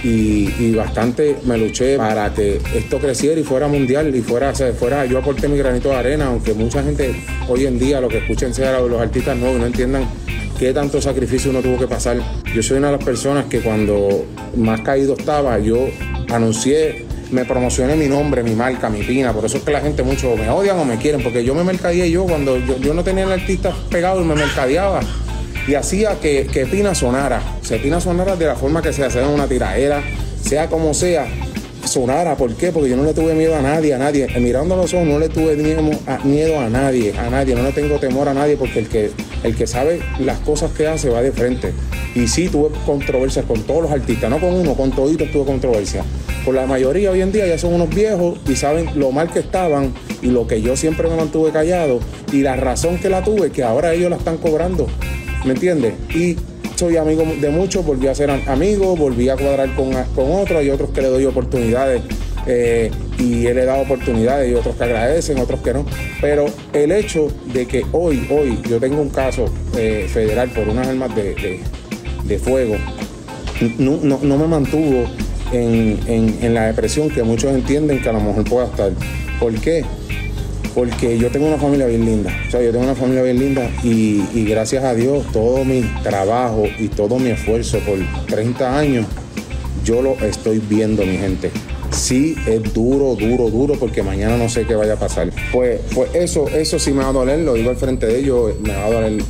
y, 0.02 0.74
bastante 0.74 1.36
me 1.44 1.58
luché 1.58 1.96
para 1.96 2.32
que 2.32 2.60
esto 2.74 2.98
creciera 2.98 3.40
y 3.40 3.44
fuera 3.44 3.66
mundial 3.66 4.14
y 4.14 4.20
fuera, 4.20 4.50
o 4.50 4.54
sea, 4.54 4.72
fuera, 4.72 5.04
yo 5.06 5.18
aporté 5.18 5.48
mi 5.48 5.56
granito 5.56 5.88
de 5.88 5.96
arena, 5.96 6.26
aunque 6.26 6.54
mucha 6.54 6.82
gente 6.82 7.14
hoy 7.48 7.66
en 7.66 7.78
día 7.78 8.00
lo 8.00 8.08
que 8.08 8.18
escuchen 8.18 8.54
sea 8.54 8.78
los 8.80 9.00
artistas 9.00 9.36
nuevos 9.36 9.58
no 9.58 9.66
entiendan 9.66 10.04
qué 10.58 10.72
tanto 10.72 11.00
sacrificio 11.00 11.50
uno 11.50 11.60
tuvo 11.60 11.78
que 11.78 11.88
pasar. 11.88 12.18
Yo 12.54 12.62
soy 12.62 12.78
una 12.78 12.90
de 12.90 12.96
las 12.96 13.04
personas 13.04 13.46
que 13.46 13.60
cuando 13.60 14.26
más 14.56 14.80
caído 14.82 15.14
estaba, 15.18 15.58
yo 15.58 15.88
anuncié, 16.30 17.05
me 17.30 17.44
promocioné 17.44 17.96
mi 17.96 18.08
nombre, 18.08 18.42
mi 18.42 18.54
marca, 18.54 18.88
mi 18.88 19.02
pina. 19.02 19.32
Por 19.32 19.44
eso 19.44 19.58
es 19.58 19.64
que 19.64 19.72
la 19.72 19.80
gente 19.80 20.02
mucho 20.02 20.36
me 20.36 20.48
odian 20.48 20.78
o 20.78 20.84
me 20.84 20.96
quieren, 20.96 21.22
porque 21.22 21.44
yo 21.44 21.54
me 21.54 21.64
mercadeé 21.64 22.10
yo 22.10 22.24
cuando 22.24 22.56
yo, 22.58 22.78
yo 22.78 22.94
no 22.94 23.02
tenía 23.04 23.24
el 23.24 23.32
artista 23.32 23.74
pegado 23.90 24.20
y 24.22 24.24
me 24.24 24.34
mercadeaba. 24.34 25.00
Y 25.66 25.74
hacía 25.74 26.20
que, 26.20 26.46
que 26.46 26.66
Pina 26.66 26.94
sonara. 26.94 27.42
Se 27.62 27.78
Pina 27.78 28.00
sonara 28.00 28.36
de 28.36 28.46
la 28.46 28.54
forma 28.54 28.82
que 28.82 28.92
sea, 28.92 29.10
sea 29.10 29.22
en 29.22 29.30
una 29.30 29.48
tiraera, 29.48 30.02
sea 30.42 30.68
como 30.68 30.94
sea, 30.94 31.26
¿Por 31.96 32.54
qué? 32.56 32.72
Porque 32.72 32.90
yo 32.90 32.96
no 32.96 33.04
le 33.04 33.14
tuve 33.14 33.34
miedo 33.34 33.56
a 33.56 33.62
nadie, 33.62 33.94
a 33.94 33.98
nadie. 33.98 34.26
Eh, 34.34 34.38
Mirando 34.38 34.74
a 34.74 34.76
los 34.76 34.92
ojos, 34.92 35.06
no 35.06 35.18
le 35.18 35.30
tuve 35.30 35.56
miedo 35.56 35.80
a, 36.06 36.68
nadie, 36.68 37.14
a 37.18 37.30
nadie. 37.30 37.54
No 37.54 37.62
le 37.62 37.72
tengo 37.72 37.98
temor 37.98 38.28
a 38.28 38.34
nadie 38.34 38.58
porque 38.58 38.80
el 38.80 38.88
que, 38.88 39.10
el 39.42 39.56
que 39.56 39.66
sabe 39.66 40.00
las 40.18 40.38
cosas 40.40 40.72
que 40.72 40.86
hace 40.86 41.08
va 41.08 41.22
de 41.22 41.32
frente. 41.32 41.72
Y 42.14 42.28
sí 42.28 42.50
tuve 42.50 42.68
controversias 42.84 43.46
con 43.46 43.62
todos 43.62 43.84
los 43.84 43.90
artistas, 43.90 44.28
no 44.28 44.38
con 44.38 44.52
uno, 44.52 44.74
con 44.74 44.90
toditos 44.90 45.30
tuve 45.30 45.46
controversia. 45.46 46.04
Por 46.44 46.54
la 46.54 46.66
mayoría 46.66 47.10
hoy 47.10 47.22
en 47.22 47.32
día 47.32 47.46
ya 47.46 47.56
son 47.56 47.72
unos 47.72 47.88
viejos 47.88 48.38
y 48.46 48.56
saben 48.56 48.90
lo 48.96 49.10
mal 49.10 49.32
que 49.32 49.38
estaban 49.38 49.94
y 50.20 50.26
lo 50.26 50.46
que 50.46 50.60
yo 50.60 50.76
siempre 50.76 51.08
me 51.08 51.16
mantuve 51.16 51.50
callado 51.50 52.00
y 52.30 52.42
la 52.42 52.56
razón 52.56 52.98
que 52.98 53.08
la 53.08 53.24
tuve, 53.24 53.50
que 53.50 53.62
ahora 53.62 53.94
ellos 53.94 54.10
la 54.10 54.16
están 54.16 54.36
cobrando. 54.36 54.86
¿Me 55.46 55.54
entiendes? 55.54 55.94
Soy 56.76 56.96
amigo 56.96 57.24
de 57.40 57.48
muchos, 57.50 57.84
volví 57.84 58.06
a 58.06 58.14
ser 58.14 58.30
am- 58.30 58.42
amigo, 58.46 58.94
volví 58.96 59.28
a 59.28 59.36
cuadrar 59.36 59.74
con, 59.74 59.90
con 60.14 60.30
otros, 60.32 60.60
hay 60.60 60.70
otros 60.70 60.90
que 60.90 61.00
le 61.02 61.08
doy 61.08 61.24
oportunidades 61.24 62.02
eh, 62.46 62.90
y 63.18 63.46
él 63.46 63.56
le 63.56 63.64
da 63.64 63.76
oportunidades 63.76 64.50
y 64.50 64.54
otros 64.54 64.76
que 64.76 64.84
agradecen, 64.84 65.38
otros 65.38 65.60
que 65.60 65.72
no. 65.72 65.84
Pero 66.20 66.46
el 66.72 66.92
hecho 66.92 67.28
de 67.52 67.66
que 67.66 67.84
hoy, 67.92 68.26
hoy 68.30 68.58
yo 68.68 68.78
tengo 68.78 69.00
un 69.00 69.08
caso 69.08 69.46
eh, 69.76 70.06
federal 70.12 70.50
por 70.50 70.68
unas 70.68 70.86
armas 70.86 71.14
de, 71.16 71.34
de- 71.34 71.60
de 72.24 72.38
fuego, 72.38 72.76
no, 73.78 73.98
no- 74.02 74.20
no 74.22 74.36
me 74.36 74.46
mantuvo 74.46 75.04
en, 75.52 75.98
en- 76.06 76.38
en 76.42 76.54
la 76.54 76.66
depresión 76.66 77.08
que 77.08 77.22
muchos 77.22 77.54
entienden 77.54 78.02
que 78.02 78.08
a 78.08 78.12
lo 78.12 78.20
mejor 78.20 78.44
pueda 78.44 78.66
estar. 78.66 78.90
¿Por 79.40 79.54
qué? 79.54 79.82
Porque 80.76 81.16
yo 81.16 81.30
tengo 81.30 81.46
una 81.46 81.56
familia 81.56 81.86
bien 81.86 82.04
linda. 82.04 82.30
O 82.46 82.50
sea, 82.50 82.60
yo 82.60 82.70
tengo 82.70 82.84
una 82.84 82.94
familia 82.94 83.22
bien 83.22 83.38
linda 83.38 83.70
y, 83.82 84.44
gracias 84.44 84.84
a 84.84 84.94
Dios 84.94 85.24
todo 85.32 85.64
mi 85.64 85.80
trabajo 86.02 86.64
y 86.78 86.88
todo 86.88 87.18
mi 87.18 87.30
esfuerzo 87.30 87.78
por 87.78 87.98
30 88.26 88.78
años, 88.78 89.06
yo 89.82 90.02
lo 90.02 90.18
estoy 90.20 90.58
viendo, 90.58 91.06
mi 91.06 91.16
gente. 91.16 91.50
Sí, 91.92 92.36
es 92.46 92.74
duro, 92.74 93.14
duro, 93.14 93.48
duro, 93.48 93.78
porque 93.80 94.02
mañana 94.02 94.36
no 94.36 94.50
sé 94.50 94.66
qué 94.66 94.74
vaya 94.74 94.92
a 94.92 94.98
pasar. 94.98 95.30
Pues, 95.50 95.80
pues 95.94 96.14
eso, 96.14 96.46
eso 96.48 96.78
sí 96.78 96.92
me 96.92 97.04
va 97.04 97.08
a 97.08 97.12
doler, 97.12 97.38
lo 97.38 97.54
digo 97.54 97.70
al 97.70 97.76
frente 97.76 98.04
de 98.04 98.18
ellos, 98.18 98.52
me 98.60 98.74
va 98.74 98.84
a 98.84 98.90
doler 98.90 99.22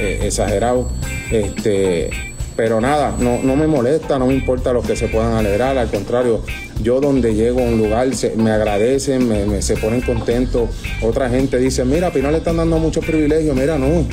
eh, 0.00 0.20
exagerado. 0.22 0.88
Este, 1.30 2.08
pero 2.56 2.80
nada, 2.80 3.14
no, 3.18 3.38
no 3.42 3.54
me 3.56 3.66
molesta, 3.66 4.18
no 4.18 4.26
me 4.26 4.34
importa 4.34 4.72
lo 4.72 4.80
que 4.82 4.96
se 4.96 5.08
puedan 5.08 5.34
alegrar, 5.34 5.76
al 5.76 5.88
contrario, 5.90 6.40
yo 6.82 7.00
donde 7.00 7.34
llego 7.34 7.60
a 7.60 7.64
un 7.64 7.78
lugar 7.78 8.14
se- 8.14 8.34
me 8.36 8.50
agradecen, 8.50 9.28
me, 9.28 9.44
me- 9.44 9.60
se 9.62 9.76
ponen 9.76 10.00
contentos. 10.00 10.70
Otra 11.02 11.28
gente 11.28 11.58
dice, 11.58 11.84
mira, 11.84 12.10
Pino 12.12 12.30
le 12.30 12.38
están 12.38 12.56
dando 12.56 12.78
muchos 12.78 13.04
privilegios, 13.04 13.54
mira, 13.54 13.78
no, 13.78 14.06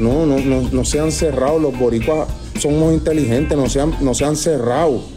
no, 0.00 0.26
no, 0.26 0.38
no, 0.38 0.68
no 0.70 0.84
sean 0.84 1.10
cerrados, 1.12 1.60
los 1.60 1.76
boricuas 1.78 2.28
somos 2.60 2.94
inteligentes, 2.94 3.56
no 3.58 3.68
sean, 3.68 3.94
no 4.00 4.14
sean 4.14 4.36
cerrados. 4.36 5.02
Oh, 5.02 5.13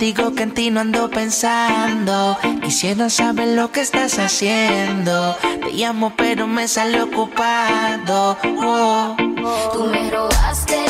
digo 0.00 0.32
que 0.32 0.42
en 0.44 0.52
ti 0.52 0.70
no 0.70 0.80
ando 0.80 1.10
pensando. 1.10 2.36
Quisiera 2.62 3.10
saber 3.10 3.48
lo 3.48 3.70
que 3.70 3.82
estás 3.82 4.18
haciendo. 4.18 5.36
Te 5.62 5.72
llamo, 5.72 6.14
pero 6.16 6.46
me 6.46 6.66
sale 6.66 7.02
ocupado. 7.02 8.36
Oh. 8.42 9.14
Tú 9.72 9.84
me 9.84 10.10
robaste 10.10 10.89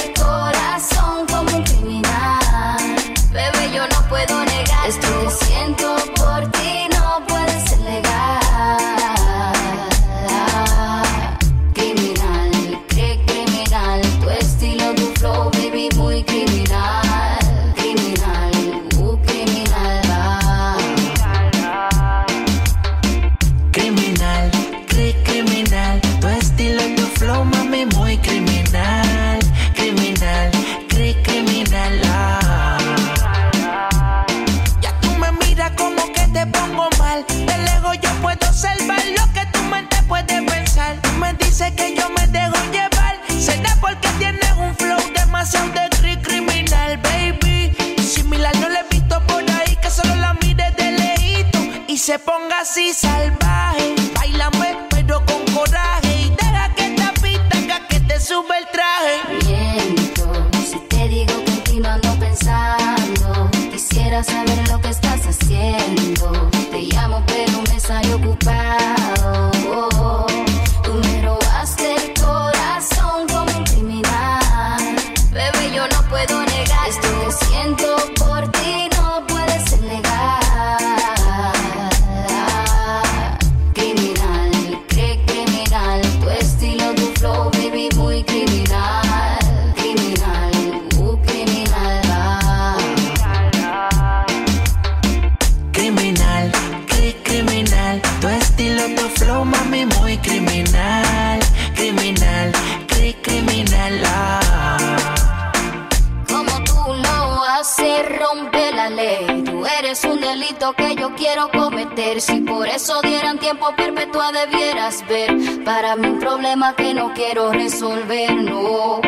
debieras 114.90 115.06
ver. 115.08 115.64
Para 115.64 115.96
mí, 115.96 116.08
un 116.08 116.18
problema 116.18 116.74
que 116.74 116.94
no 116.94 117.12
quiero 117.14 117.52
resolver, 117.52 118.34
no. 118.34 119.00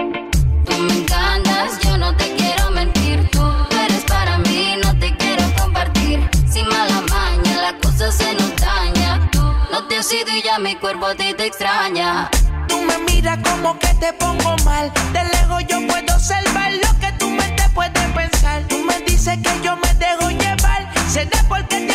Tú 0.64 0.78
me 0.78 0.98
encantas, 0.98 1.78
yo 1.80 1.96
no 1.96 2.14
te 2.16 2.34
quiero 2.34 2.70
mentir. 2.70 3.28
Tú 3.30 3.40
eres 3.84 4.04
para 4.04 4.38
mí, 4.38 4.74
no 4.82 4.96
te 4.98 5.14
quiero 5.16 5.44
compartir. 5.58 6.20
Sin 6.48 6.66
mala 6.68 7.00
maña, 7.10 7.62
la 7.62 7.78
cosa 7.78 8.10
se 8.10 8.34
nos 8.34 8.56
daña. 8.56 9.28
Tú 9.32 9.42
no 9.70 9.86
te 9.88 9.98
has 9.98 10.12
ido 10.12 10.30
y 10.36 10.42
ya 10.42 10.58
mi 10.58 10.76
cuerpo 10.76 11.06
a 11.06 11.14
ti 11.14 11.34
te 11.34 11.46
extraña. 11.46 12.30
Tú 12.68 12.80
me 12.82 12.98
miras 12.98 13.38
como 13.38 13.78
que 13.78 13.88
te 13.94 14.12
pongo 14.14 14.56
mal. 14.64 14.92
De 15.12 15.24
lejos 15.24 15.64
yo 15.68 15.86
puedo 15.86 16.14
observar 16.14 16.72
lo 16.72 17.00
que 17.00 17.12
tu 17.18 17.28
mente 17.28 17.64
puede 17.74 18.08
pensar. 18.14 18.62
Tú 18.68 18.78
me 18.78 18.98
dices 19.00 19.38
que 19.38 19.60
yo 19.62 19.76
me 19.76 19.94
dejo 19.94 20.30
llevar. 20.30 20.88
Será 21.08 21.44
porque 21.48 21.76
tienes 21.76 21.91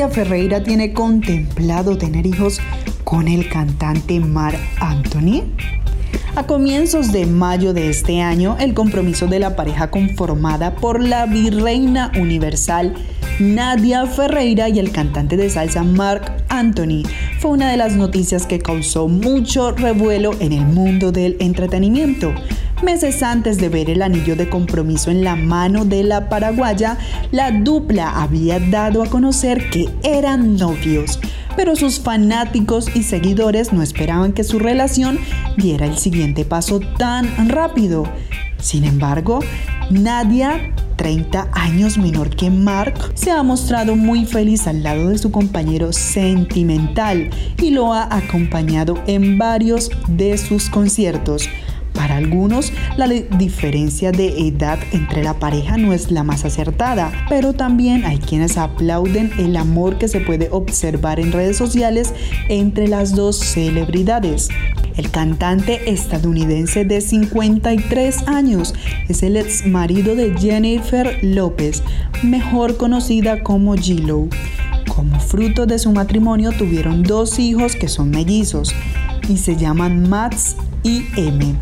Nadia 0.00 0.14
Ferreira 0.14 0.62
tiene 0.62 0.94
contemplado 0.94 1.98
tener 1.98 2.24
hijos 2.24 2.58
con 3.04 3.28
el 3.28 3.50
cantante 3.50 4.18
Mar 4.18 4.56
Anthony. 4.80 5.42
A 6.36 6.46
comienzos 6.46 7.12
de 7.12 7.26
mayo 7.26 7.74
de 7.74 7.90
este 7.90 8.22
año, 8.22 8.56
el 8.58 8.72
compromiso 8.72 9.26
de 9.26 9.40
la 9.40 9.56
pareja 9.56 9.90
conformada 9.90 10.74
por 10.76 11.06
la 11.06 11.26
virreina 11.26 12.12
universal 12.18 12.94
Nadia 13.40 14.06
Ferreira 14.06 14.70
y 14.70 14.78
el 14.78 14.90
cantante 14.90 15.36
de 15.36 15.50
salsa 15.50 15.82
Mark 15.82 16.44
Anthony 16.48 17.02
fue 17.38 17.50
una 17.50 17.70
de 17.70 17.76
las 17.76 17.94
noticias 17.94 18.46
que 18.46 18.58
causó 18.58 19.06
mucho 19.06 19.72
revuelo 19.72 20.32
en 20.40 20.52
el 20.52 20.64
mundo 20.64 21.12
del 21.12 21.36
entretenimiento. 21.40 22.32
Meses 22.82 23.22
antes 23.22 23.58
de 23.58 23.68
ver 23.68 23.90
el 23.90 24.00
anillo 24.00 24.36
de 24.36 24.48
compromiso 24.48 25.10
en 25.10 25.22
la 25.22 25.36
mano 25.36 25.84
de 25.84 26.02
la 26.02 26.30
paraguaya, 26.30 26.96
la 27.30 27.50
dupla 27.50 28.22
había 28.22 28.58
dado 28.58 29.02
a 29.02 29.06
conocer 29.06 29.68
que 29.68 29.90
eran 30.02 30.56
novios, 30.56 31.20
pero 31.56 31.76
sus 31.76 32.00
fanáticos 32.00 32.88
y 32.96 33.02
seguidores 33.02 33.74
no 33.74 33.82
esperaban 33.82 34.32
que 34.32 34.44
su 34.44 34.58
relación 34.58 35.18
diera 35.58 35.84
el 35.84 35.98
siguiente 35.98 36.46
paso 36.46 36.80
tan 36.80 37.50
rápido. 37.50 38.04
Sin 38.58 38.84
embargo, 38.84 39.40
Nadia 39.90 40.72
30 41.00 41.48
años 41.52 41.96
menor 41.96 42.28
que 42.28 42.50
Mark, 42.50 43.12
se 43.14 43.30
ha 43.30 43.42
mostrado 43.42 43.96
muy 43.96 44.26
feliz 44.26 44.66
al 44.66 44.82
lado 44.82 45.08
de 45.08 45.16
su 45.16 45.30
compañero 45.30 45.94
sentimental 45.94 47.30
y 47.56 47.70
lo 47.70 47.94
ha 47.94 48.14
acompañado 48.14 49.02
en 49.06 49.38
varios 49.38 49.90
de 50.08 50.36
sus 50.36 50.68
conciertos. 50.68 51.48
Para 51.94 52.16
algunos, 52.16 52.72
la 52.96 53.08
diferencia 53.08 54.12
de 54.12 54.48
edad 54.48 54.78
entre 54.92 55.22
la 55.22 55.38
pareja 55.38 55.76
no 55.76 55.92
es 55.92 56.10
la 56.10 56.22
más 56.22 56.44
acertada, 56.44 57.12
pero 57.28 57.52
también 57.52 58.04
hay 58.04 58.18
quienes 58.18 58.56
aplauden 58.56 59.30
el 59.38 59.56
amor 59.56 59.98
que 59.98 60.08
se 60.08 60.20
puede 60.20 60.48
observar 60.50 61.20
en 61.20 61.32
redes 61.32 61.56
sociales 61.56 62.14
entre 62.48 62.88
las 62.88 63.14
dos 63.14 63.38
celebridades. 63.38 64.48
El 64.96 65.10
cantante 65.10 65.90
estadounidense 65.90 66.84
de 66.84 67.00
53 67.00 68.28
años 68.28 68.74
es 69.08 69.22
el 69.22 69.36
ex 69.36 69.66
marido 69.66 70.14
de 70.14 70.34
Jennifer 70.38 71.18
López, 71.22 71.82
mejor 72.22 72.76
conocida 72.76 73.42
como 73.42 73.76
J-Lo. 73.76 74.28
Como 74.94 75.18
fruto 75.20 75.66
de 75.66 75.78
su 75.78 75.92
matrimonio 75.92 76.52
tuvieron 76.52 77.02
dos 77.02 77.38
hijos 77.38 77.76
que 77.76 77.88
son 77.88 78.10
mellizos 78.10 78.74
y 79.28 79.38
se 79.38 79.56
llaman 79.56 80.08
Max 80.08 80.56
y 80.82 81.06
M. 81.16 81.54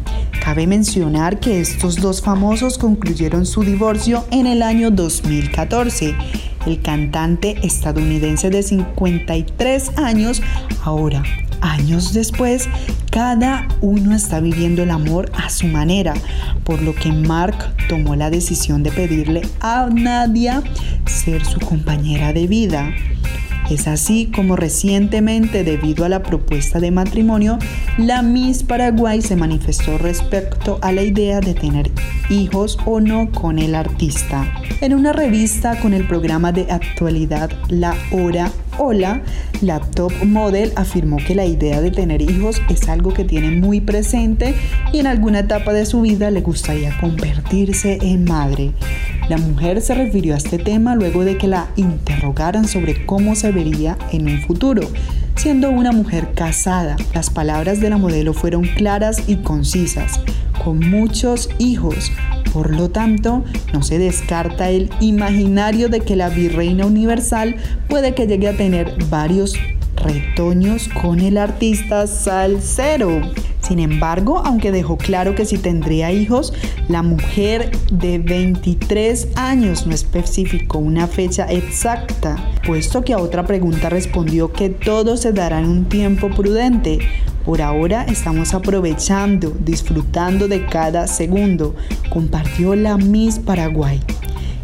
Cabe 0.43 0.67
mencionar 0.67 1.41
que 1.41 1.61
estos 1.61 1.97
dos 1.97 2.23
famosos 2.23 2.79
concluyeron 2.79 3.45
su 3.45 3.63
divorcio 3.63 4.25
en 4.31 4.47
el 4.47 4.63
año 4.63 4.91
2014. 4.91 6.15
El 6.67 6.81
cantante 6.81 7.59
estadounidense 7.63 8.51
de 8.51 8.63
53 8.63 9.99
años, 9.99 10.43
ahora, 10.85 11.23
años 11.61 12.13
después, 12.13 12.69
cada 13.11 13.67
uno 13.81 14.15
está 14.15 14.41
viviendo 14.41 14.83
el 14.83 14.91
amor 14.91 15.31
a 15.35 15.51
su 15.51 15.67
manera, 15.67 16.15
por 16.65 16.83
lo 16.83 16.95
que 16.95 17.13
Mark 17.13 17.75
tomó 17.89 18.17
la 18.17 18.31
decisión 18.31 18.83
de 18.83 18.93
pedirle 18.93 19.43
a 19.61 19.89
Nadia 19.93 20.63
ser 21.07 21.45
su 21.45 21.61
compañera 21.61 22.33
de 22.33 22.47
vida. 22.47 22.91
Es 23.71 23.87
así 23.87 24.31
como 24.35 24.57
recientemente, 24.57 25.63
debido 25.63 26.05
a 26.05 26.09
la 26.09 26.23
propuesta 26.23 26.81
de 26.81 26.91
matrimonio, 26.91 27.59
la 27.99 28.23
Miss 28.23 28.63
Paraguay 28.63 29.21
se 29.21 29.37
manifestó 29.37 29.99
respecto 29.99 30.79
a 30.81 30.91
la 30.93 31.03
idea 31.03 31.41
de 31.41 31.53
tener 31.53 31.91
hijos 32.31 32.79
o 32.87 33.01
no 33.01 33.31
con 33.31 33.59
el 33.59 33.75
artista. 33.75 34.51
En 34.81 34.95
una 34.95 35.13
revista 35.13 35.79
con 35.81 35.93
el 35.93 36.07
programa 36.07 36.51
de 36.51 36.71
actualidad 36.71 37.51
La 37.69 37.95
Hora 38.11 38.51
Hola, 38.81 39.23
la 39.61 39.81
top 39.81 40.13
model 40.25 40.73
afirmó 40.77 41.17
que 41.17 41.35
la 41.35 41.45
idea 41.45 41.81
de 41.81 41.91
tener 41.91 42.23
hijos 42.23 42.63
es 42.71 42.89
algo 42.89 43.13
que 43.13 43.25
tiene 43.25 43.51
muy 43.51 43.81
presente 43.81 44.55
y 44.93 45.01
en 45.01 45.09
alguna 45.09 45.41
etapa 45.41 45.73
de 45.73 45.85
su 45.85 46.01
vida 46.01 46.31
le 46.31 46.43
gustaría 46.43 46.97
convertirse 47.01 47.99
en 48.01 48.23
madre. 48.23 48.71
La 49.29 49.37
mujer 49.37 49.81
se 49.81 49.97
refirió 49.97 50.35
a 50.35 50.37
este 50.37 50.59
tema 50.59 50.95
luego 50.95 51.25
de 51.25 51.37
que 51.37 51.49
la 51.49 51.67
interrogaran 51.75 52.69
sobre 52.69 53.05
cómo 53.05 53.35
se 53.35 53.51
vería 53.51 53.99
en 54.13 54.29
un 54.29 54.43
futuro. 54.43 54.83
Siendo 55.39 55.71
una 55.71 55.93
mujer 55.93 56.33
casada, 56.35 56.97
las 57.15 57.31
palabras 57.31 57.79
de 57.79 57.89
la 57.89 57.97
modelo 57.97 58.35
fueron 58.35 58.65
claras 58.65 59.23
y 59.29 59.37
concisas. 59.37 60.21
dejó 60.53 60.75
muchos 60.75 61.49
hijos. 61.59 62.11
Por 62.53 62.75
lo 62.75 62.91
tanto, 62.91 63.45
no 63.73 63.85
se 63.85 64.01
descarta 64.01 64.69
el 64.69 64.91
imaginario 64.99 65.89
de 65.89 66.01
que 66.01 66.17
la 66.17 66.29
virreina 66.29 66.87
universal 66.87 67.55
puede 67.89 68.17
que 68.17 68.27
llegue 68.27 68.49
a 68.49 68.57
tener 68.57 68.97
varios 69.09 69.55
retoños 69.95 70.89
con 70.89 71.21
el 71.21 71.39
artista 71.39 72.09
salsero. 72.09 73.21
Sin 73.69 73.81
embargo, 73.81 74.39
aunque 74.47 74.73
dejó 74.73 74.97
claro 74.97 75.35
que 75.35 75.45
si 75.45 75.59
tendría 75.59 76.11
hijos, 76.11 76.55
la 76.89 77.03
mujer 77.03 77.71
de 77.93 78.19
23 78.19 79.29
años 79.37 79.87
no 79.87 79.95
especificó 79.95 80.79
una 80.79 81.07
fecha 81.07 81.45
exacta, 81.53 82.37
puesto 82.67 83.05
que 83.05 83.13
a 83.13 83.19
otra 83.19 83.45
pregunta 83.45 83.91
respondió 83.91 84.55
que 84.55 84.71
todo 84.71 85.19
se 85.19 85.33
dará 85.33 85.59
en 85.59 85.67
un 85.67 85.85
tiempo 85.85 86.31
prudente. 86.31 87.01
Por 87.45 87.61
ahora 87.61 88.05
estamos 88.05 88.55
aprovechando, 88.55 89.55
disfrutando 89.61 90.49
de 90.49 90.65
cada 90.65 91.07
segundo, 91.07 91.75
compartió 92.09 92.75
la 92.75 92.97
Miss 92.97 93.39
Paraguay. 93.39 94.01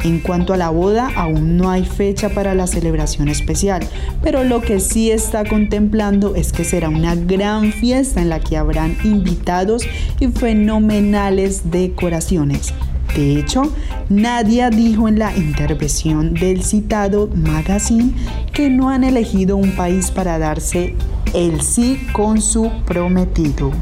En 0.04 0.20
cuanto 0.20 0.52
a 0.52 0.58
la 0.58 0.68
boda, 0.68 1.10
aún 1.16 1.56
no 1.56 1.70
hay 1.70 1.86
fecha 1.86 2.28
para 2.28 2.54
la 2.54 2.66
celebración 2.66 3.28
especial, 3.28 3.82
pero 4.22 4.44
lo 4.44 4.60
que 4.60 4.78
sí 4.78 5.10
está 5.10 5.46
contemplando 5.46 6.34
es 6.34 6.52
que 6.52 6.62
será 6.62 6.90
una 6.90 7.14
gran 7.14 7.72
fiesta 7.72 8.20
en 8.20 8.28
la 8.28 8.38
que 8.38 8.58
habrán 8.58 8.98
invitados 9.02 9.84
y 10.20 10.28
fenomenales 10.28 11.70
decoraciones. 11.70 12.74
De 13.16 13.38
hecho, 13.38 13.72
Nadia 14.10 14.68
dijo 14.68 15.08
en 15.08 15.18
la 15.18 15.34
intervención 15.34 16.34
del 16.34 16.62
citado 16.64 17.30
magazine 17.34 18.12
que 18.52 18.68
no 18.68 18.90
han 18.90 19.04
elegido 19.04 19.56
un 19.56 19.70
país 19.70 20.10
para 20.10 20.38
darse 20.38 20.94
el 21.32 21.62
sí 21.62 21.98
con 22.12 22.42
su 22.42 22.70
prometido. 22.84 23.72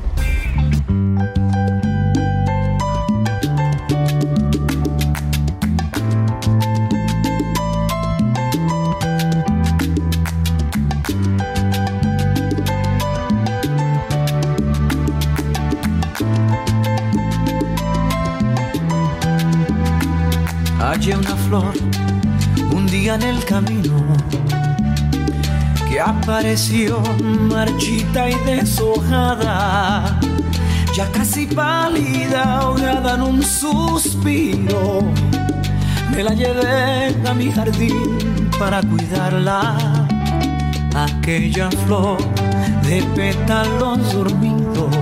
Que 25.90 26.00
apareció 26.00 27.02
marchita 27.50 28.30
y 28.30 28.34
deshojada, 28.46 30.18
ya 30.96 31.06
casi 31.12 31.46
pálida, 31.46 32.60
ahogada 32.60 33.14
en 33.16 33.22
un 33.22 33.42
suspiro. 33.42 35.02
Me 36.12 36.22
la 36.22 36.32
llevé 36.32 37.14
a 37.28 37.34
mi 37.34 37.52
jardín 37.52 38.50
para 38.58 38.80
cuidarla, 38.80 39.76
aquella 40.94 41.70
flor 41.84 42.16
de 42.84 43.02
pétalos 43.14 44.12
dormidos 44.14 44.96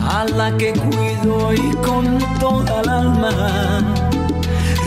a 0.00 0.24
la 0.24 0.56
que 0.56 0.72
cuido 0.72 1.52
y 1.52 1.76
con 1.76 2.18
toda 2.40 2.80
el 2.80 2.88
alma 2.88 4.07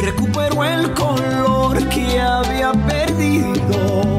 recuperó 0.02 0.64
el 0.64 0.94
color 0.94 1.88
que 1.90 2.20
había 2.20 2.72
perdido 2.72 4.18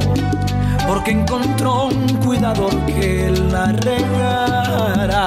porque 0.86 1.10
encontró 1.12 1.86
un 1.86 2.06
cuidador 2.24 2.74
que 2.86 3.30
la 3.30 3.66
regara. 3.72 5.26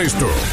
Escucha 0.00 0.30
esto. 0.30 0.49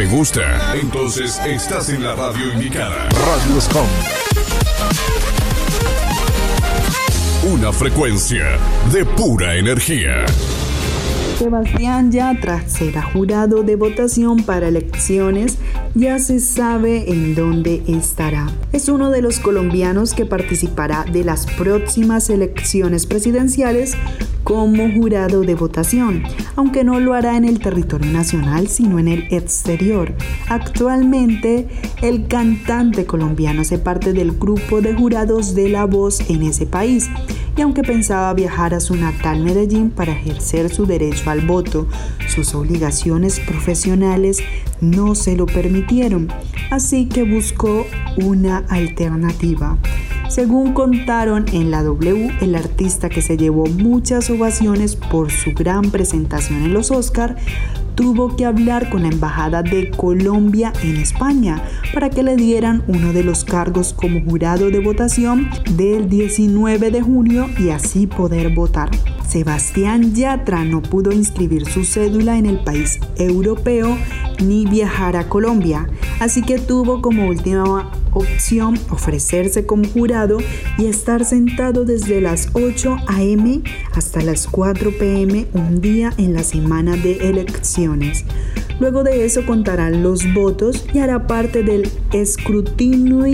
¿Te 0.00 0.06
gusta? 0.06 0.74
Entonces 0.80 1.38
estás 1.44 1.90
en 1.90 2.02
la 2.02 2.14
radio 2.14 2.54
indicada. 2.54 3.06
Radio 3.10 3.60
Scom. 3.60 3.86
Una 7.52 7.70
frecuencia 7.70 8.56
de 8.90 9.04
pura 9.04 9.56
energía. 9.56 10.24
Sebastián 11.38 12.10
Yatra 12.10 12.66
será 12.66 13.02
jurado 13.02 13.62
de 13.62 13.76
votación 13.76 14.42
para 14.42 14.68
elecciones, 14.68 15.58
ya 15.94 16.18
se 16.18 16.40
sabe 16.40 17.10
en 17.10 17.34
dónde 17.34 17.82
estará. 17.86 18.46
Es 18.72 18.88
uno 18.88 19.10
de 19.10 19.20
los 19.20 19.38
colombianos 19.38 20.14
que 20.14 20.24
participará 20.24 21.04
de 21.04 21.24
las 21.24 21.44
próximas 21.44 22.30
elecciones 22.30 23.04
presidenciales 23.04 23.98
como 24.50 24.90
jurado 24.92 25.42
de 25.42 25.54
votación, 25.54 26.24
aunque 26.56 26.82
no 26.82 26.98
lo 26.98 27.14
hará 27.14 27.36
en 27.36 27.44
el 27.44 27.60
territorio 27.60 28.10
nacional, 28.10 28.66
sino 28.66 28.98
en 28.98 29.06
el 29.06 29.28
exterior. 29.30 30.12
Actualmente, 30.48 31.68
el 32.02 32.26
cantante 32.26 33.06
colombiano 33.06 33.60
hace 33.60 33.78
parte 33.78 34.12
del 34.12 34.32
grupo 34.32 34.80
de 34.80 34.92
jurados 34.92 35.54
de 35.54 35.68
La 35.68 35.84
Voz 35.84 36.28
en 36.28 36.42
ese 36.42 36.66
país 36.66 37.08
y 37.56 37.62
aunque 37.62 37.82
pensaba 37.82 38.32
viajar 38.34 38.74
a 38.74 38.80
su 38.80 38.96
natal 38.96 39.40
Medellín 39.40 39.90
para 39.90 40.12
ejercer 40.12 40.72
su 40.72 40.86
derecho 40.86 41.30
al 41.30 41.46
voto, 41.46 41.86
sus 42.28 42.54
obligaciones 42.54 43.40
profesionales 43.40 44.38
no 44.80 45.14
se 45.14 45.36
lo 45.36 45.46
permitieron, 45.46 46.28
así 46.70 47.06
que 47.06 47.24
buscó 47.24 47.86
una 48.16 48.58
alternativa. 48.68 49.78
Según 50.28 50.74
contaron 50.74 51.46
en 51.52 51.72
la 51.72 51.82
W, 51.82 52.30
el 52.40 52.54
artista 52.54 53.08
que 53.08 53.20
se 53.20 53.36
llevó 53.36 53.66
muchas 53.66 54.30
ovaciones 54.30 54.94
por 54.94 55.32
su 55.32 55.52
gran 55.54 55.90
presentación 55.90 56.62
en 56.62 56.72
los 56.72 56.92
Oscar, 56.92 57.36
tuvo 58.00 58.34
que 58.34 58.46
hablar 58.46 58.88
con 58.88 59.02
la 59.02 59.08
Embajada 59.08 59.62
de 59.62 59.90
Colombia 59.90 60.72
en 60.82 60.96
España 60.96 61.62
para 61.92 62.08
que 62.08 62.22
le 62.22 62.34
dieran 62.34 62.82
uno 62.86 63.12
de 63.12 63.22
los 63.22 63.44
cargos 63.44 63.92
como 63.92 64.24
jurado 64.24 64.70
de 64.70 64.80
votación 64.80 65.50
del 65.72 66.08
19 66.08 66.90
de 66.90 67.02
junio 67.02 67.46
y 67.58 67.68
así 67.68 68.06
poder 68.06 68.54
votar. 68.54 68.88
Sebastián 69.30 70.12
Yatra 70.12 70.64
no 70.64 70.82
pudo 70.82 71.12
inscribir 71.12 71.64
su 71.64 71.84
cédula 71.84 72.36
en 72.36 72.46
el 72.46 72.64
país 72.64 72.98
europeo 73.16 73.96
ni 74.42 74.66
viajar 74.66 75.16
a 75.16 75.28
Colombia, 75.28 75.88
así 76.18 76.42
que 76.42 76.58
tuvo 76.58 77.00
como 77.00 77.28
última 77.28 77.92
opción 78.12 78.76
ofrecerse 78.90 79.66
como 79.66 79.84
jurado 79.84 80.38
y 80.78 80.86
estar 80.86 81.24
sentado 81.24 81.84
desde 81.84 82.20
las 82.20 82.48
8 82.54 82.96
a.m. 83.06 83.62
hasta 83.94 84.20
las 84.22 84.48
4 84.48 84.98
p.m. 84.98 85.46
un 85.52 85.80
día 85.80 86.12
en 86.16 86.34
la 86.34 86.42
semana 86.42 86.96
de 86.96 87.28
elecciones. 87.28 88.24
Luego 88.80 89.04
de 89.04 89.26
eso 89.26 89.46
contarán 89.46 90.02
los 90.02 90.22
votos 90.34 90.86
y 90.92 90.98
hará 90.98 91.28
parte 91.28 91.62
del 91.62 91.88
escrutinio 92.12 93.26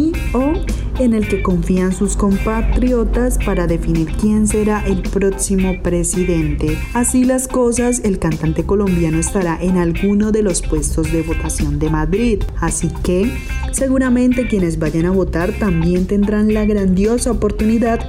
en 0.98 1.14
el 1.14 1.28
que 1.28 1.42
confían 1.42 1.92
sus 1.92 2.16
compatriotas 2.16 3.38
para 3.44 3.66
definir 3.66 4.12
quién 4.12 4.46
será 4.46 4.84
el 4.86 5.02
próximo 5.02 5.80
presidente. 5.82 6.78
Así 6.94 7.24
las 7.24 7.48
cosas, 7.48 8.00
el 8.04 8.18
cantante 8.18 8.64
colombiano 8.64 9.18
estará 9.18 9.58
en 9.60 9.78
alguno 9.78 10.32
de 10.32 10.42
los 10.42 10.62
puestos 10.62 11.12
de 11.12 11.22
votación 11.22 11.78
de 11.78 11.90
Madrid. 11.90 12.42
Así 12.60 12.88
que 13.02 13.30
seguramente 13.72 14.48
quienes 14.48 14.78
vayan 14.78 15.06
a 15.06 15.10
votar 15.10 15.52
también 15.52 16.06
tendrán 16.06 16.54
la 16.54 16.64
grandiosa 16.64 17.30
oportunidad 17.30 18.00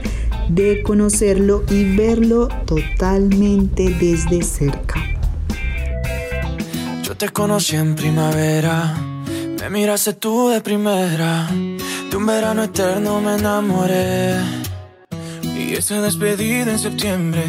de 0.49 0.81
conocerlo 0.83 1.63
y 1.69 1.95
verlo 1.95 2.47
totalmente 2.65 3.89
desde 3.99 4.43
cerca. 4.43 5.03
Yo 7.03 7.15
te 7.15 7.29
conocí 7.29 7.75
en 7.75 7.95
primavera, 7.95 8.95
me 9.59 9.69
miraste 9.69 10.13
tú 10.13 10.49
de 10.49 10.61
primera. 10.61 11.47
De 12.09 12.15
un 12.15 12.25
verano 12.25 12.63
eterno 12.63 13.21
me 13.21 13.35
enamoré. 13.35 14.35
Y 15.43 15.73
esa 15.73 16.01
despedida 16.01 16.71
en 16.71 16.79
septiembre. 16.79 17.43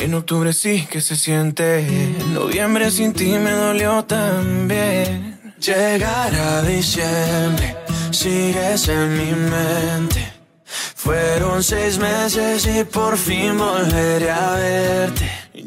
En 0.00 0.14
octubre 0.14 0.52
sí 0.52 0.86
que 0.90 1.00
se 1.00 1.16
siente. 1.16 1.80
En 1.80 2.34
noviembre 2.34 2.90
sin 2.90 3.12
ti 3.12 3.38
me 3.38 3.50
dolió 3.50 4.04
también. 4.04 5.38
Llegar 5.60 6.34
a 6.34 6.62
diciembre, 6.62 7.76
sigues 8.10 8.88
en 8.88 9.16
mi 9.18 9.32
mente. 9.32 10.32
Fueron 10.94 11.62
seis 11.62 11.98
meses 11.98 12.66
y 12.66 12.84
por 12.84 13.16
fin 13.16 13.58
volveré 13.58 14.30
a 14.30 14.52
verte. 14.52 15.47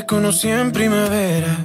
Te 0.00 0.06
conocí 0.06 0.48
en 0.48 0.72
primavera, 0.72 1.56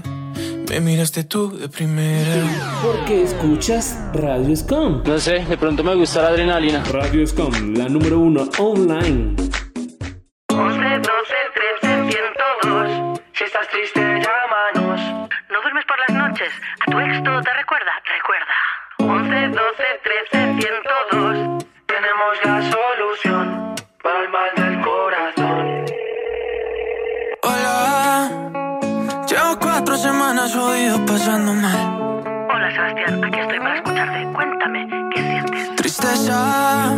Me 0.69 0.79
miraste 0.81 1.23
tú 1.23 1.57
de 1.57 1.69
primera. 1.69 2.43
¿Por 2.81 3.05
qué 3.05 3.23
escuchas 3.23 3.97
Radio 4.13 4.53
Scom? 4.55 5.03
No 5.05 5.17
sé, 5.19 5.45
de 5.45 5.57
pronto 5.57 5.83
me 5.83 5.95
gusta 5.95 6.21
la 6.23 6.29
adrenalina. 6.29 6.83
Radio 6.91 7.25
Scom, 7.25 7.75
la 7.75 7.88
número 7.88 8.19
uno 8.19 8.49
online. 8.57 9.36
11, 10.49 10.49
12, 10.49 11.33
13, 11.79 12.11
102. 12.11 13.21
Si 13.33 13.43
estás 13.45 13.67
triste, 13.69 14.01
llámanos. 14.01 14.99
¿No 15.51 15.61
duermes 15.61 15.86
por 15.86 15.97
las 15.99 16.17
noches? 16.17 16.51
¿A 16.81 16.91
tu 16.91 16.99
ex 16.99 17.23
todo 17.23 17.41
te 17.41 17.53
recuerda? 17.53 17.91
Recuerda. 18.17 18.55
11, 18.97 19.47
12, 19.47 19.83
13, 20.31 20.61
102. 20.61 21.65
Tenemos 21.86 22.33
la 22.43 22.71
pasando 30.93 31.53
mal. 31.53 31.75
Hola 32.53 32.71
Sebastián, 32.71 33.23
aquí 33.23 33.39
estoy 33.39 33.59
para 33.59 33.75
escucharte. 33.75 34.27
Cuéntame, 34.33 34.88
¿qué 35.13 35.21
sientes? 35.21 35.75
Tristeza, 35.75 36.93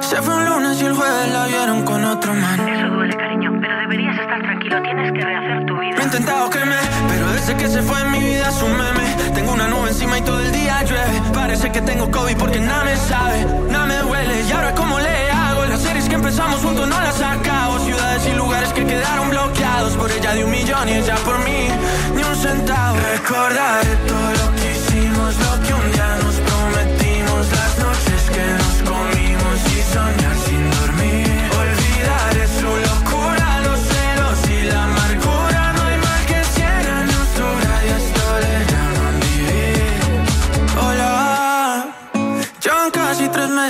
se 0.00 0.16
fue 0.22 0.34
un 0.36 0.44
lunes 0.46 0.80
y 0.80 0.86
el 0.86 0.94
jueves 0.94 1.32
la 1.32 1.46
vieron 1.46 1.84
con 1.84 2.02
otro 2.04 2.32
man. 2.32 2.68
Eso 2.68 2.88
duele, 2.88 3.14
cariño, 3.16 3.52
pero 3.60 3.76
deberías 3.78 4.18
estar 4.18 4.40
tranquilo. 4.40 4.82
Tienes 4.82 5.12
que 5.12 5.20
rehacer 5.20 5.66
tu 5.66 5.78
vida. 5.78 5.96
He 6.00 6.02
intentado 6.02 6.48
que 6.50 6.64
me, 6.64 6.76
pero 7.08 7.30
desde 7.32 7.56
que 7.56 7.68
se 7.68 7.82
fue 7.82 8.00
en 8.00 8.10
mi 8.10 8.20
vida 8.20 8.48
es 8.48 8.62
un 8.62 8.72
meme. 8.72 9.32
Tengo 9.34 9.52
una 9.52 9.68
nube 9.68 9.88
encima 9.88 10.18
y 10.18 10.22
todo 10.22 10.40
el 10.40 10.52
día 10.52 10.82
llueve. 10.84 11.20
Parece 11.34 11.70
que 11.70 11.82
tengo 11.82 12.10
COVID 12.10 12.36
porque 12.38 12.58
nada 12.58 12.84
me 12.84 12.96
sabe, 12.96 13.44
nada 13.70 13.86
me 13.86 14.02
huele. 14.02 14.42
Y 14.48 14.52
ahora 14.52 14.74
cómo 14.74 14.98
le 14.98 15.29
que 16.10 16.16
empezamos 16.16 16.60
juntos 16.60 16.88
no 16.88 17.00
las 17.00 17.20
acabo. 17.22 17.78
Ciudades 17.78 18.26
y 18.26 18.32
lugares 18.32 18.72
que 18.72 18.84
quedaron 18.84 19.30
bloqueados 19.30 19.96
por 19.96 20.10
ella 20.10 20.34
de 20.34 20.44
un 20.44 20.50
millón 20.50 20.88
y 20.88 20.92
ella 20.94 21.14
por 21.24 21.38
mí 21.44 21.68
ni 22.14 22.22
un 22.22 22.36
centavo. 22.36 22.96
Recordaré 23.12 23.96
todo 24.08 24.30
lo 24.40 24.46
que 24.56 24.66
hicimos, 24.72 25.36
lo 25.44 25.52
que 25.62 25.72
un 25.72 25.92
día 25.92 26.18
nos 26.22 26.34
prometimos, 26.48 27.42
las 27.58 27.78
noches 27.86 28.22
que 28.34 28.44
nos 28.60 28.74
comimos 28.90 29.56
y 29.76 29.82
soñar 29.94 30.36
sin 30.46 30.69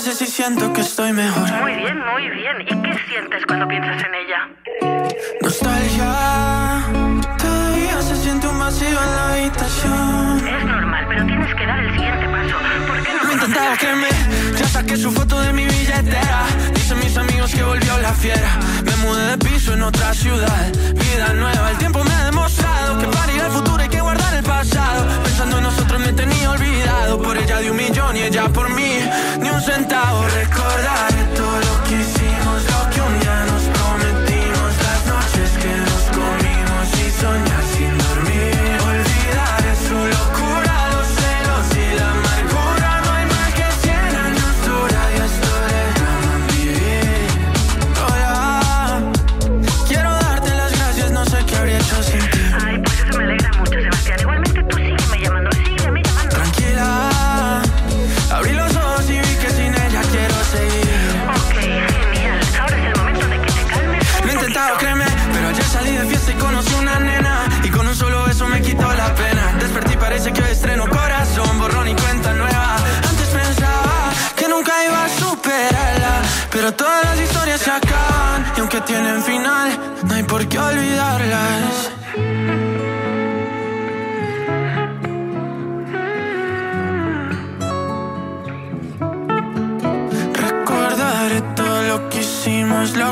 meses 0.06 0.22
y 0.22 0.26
siento 0.32 0.72
que 0.72 0.80
estoy 0.80 1.12
mejor. 1.12 1.50
Muy 1.60 1.74
bien, 1.74 1.98
muy 1.98 2.30
bien. 2.30 2.56
¿Y 2.62 2.64
qué 2.82 2.98
sientes 3.06 3.44
cuando 3.46 3.68
piensas 3.68 4.02
en 4.02 4.14
ella? 4.14 4.48
Nostalgia, 5.42 6.82
todavía 7.36 8.00
se 8.00 8.16
siente 8.16 8.48
un 8.48 8.58
vacío 8.58 8.88
en 8.88 8.94
la 9.16 9.32
habitación. 9.34 10.48
Es 10.48 10.64
normal, 10.64 11.04
pero 11.06 11.26
tienes 11.26 11.54
que 11.54 11.66
dar 11.66 11.80
el 11.80 11.92
siguiente 11.92 12.26
paso. 12.28 12.56
¿Por 12.86 13.02
qué 13.02 13.12
no 13.12 13.16
Lo 13.18 13.22
he 13.24 13.26
conoces 13.26 13.48
intentado 13.48 13.72
a- 13.72 13.76
que 13.76 13.92
me, 13.94 14.58
ya 14.58 14.64
saqué 14.68 14.96
su 14.96 15.10
foto 15.12 15.38
de 15.42 15.52
mi 15.52 15.66
billetera. 15.66 16.44
Dicen 16.74 16.98
mis 17.00 17.16
amigos 17.18 17.54
que 17.54 17.62
volvió 17.62 17.98
la 17.98 18.12
fiera. 18.14 18.50
Me 18.86 18.96
mudé 19.04 19.26
de 19.32 19.38
piso 19.38 19.74
en 19.74 19.82
otra 19.82 20.14
ciudad. 20.14 20.72
Vida 20.94 21.34
nueva, 21.34 21.70
el 21.72 21.76
tiempo 21.76 22.02
me 22.04 22.14
ha 22.14 22.24
demostrado 22.24 22.98
que 23.00 23.06
para 23.06 23.32
ir 23.34 23.42
al 23.42 23.50
futuro 23.50 23.82
hay 23.82 23.88
que 23.90 24.00
guardar 24.00 24.34
el 24.34 24.44
pasado. 24.44 25.04
Me 26.00 26.12
tenía 26.12 26.50
olvidado. 26.50 27.20
Por 27.22 27.36
ella 27.36 27.58
de 27.60 27.70
un 27.70 27.76
millón 27.76 28.16
y 28.16 28.22
ella 28.22 28.48
por 28.48 28.68
mí, 28.70 29.00
ni 29.40 29.50
un 29.50 29.60
centavo. 29.60 30.24
Recordaré 30.28 31.24
todo 31.36 31.59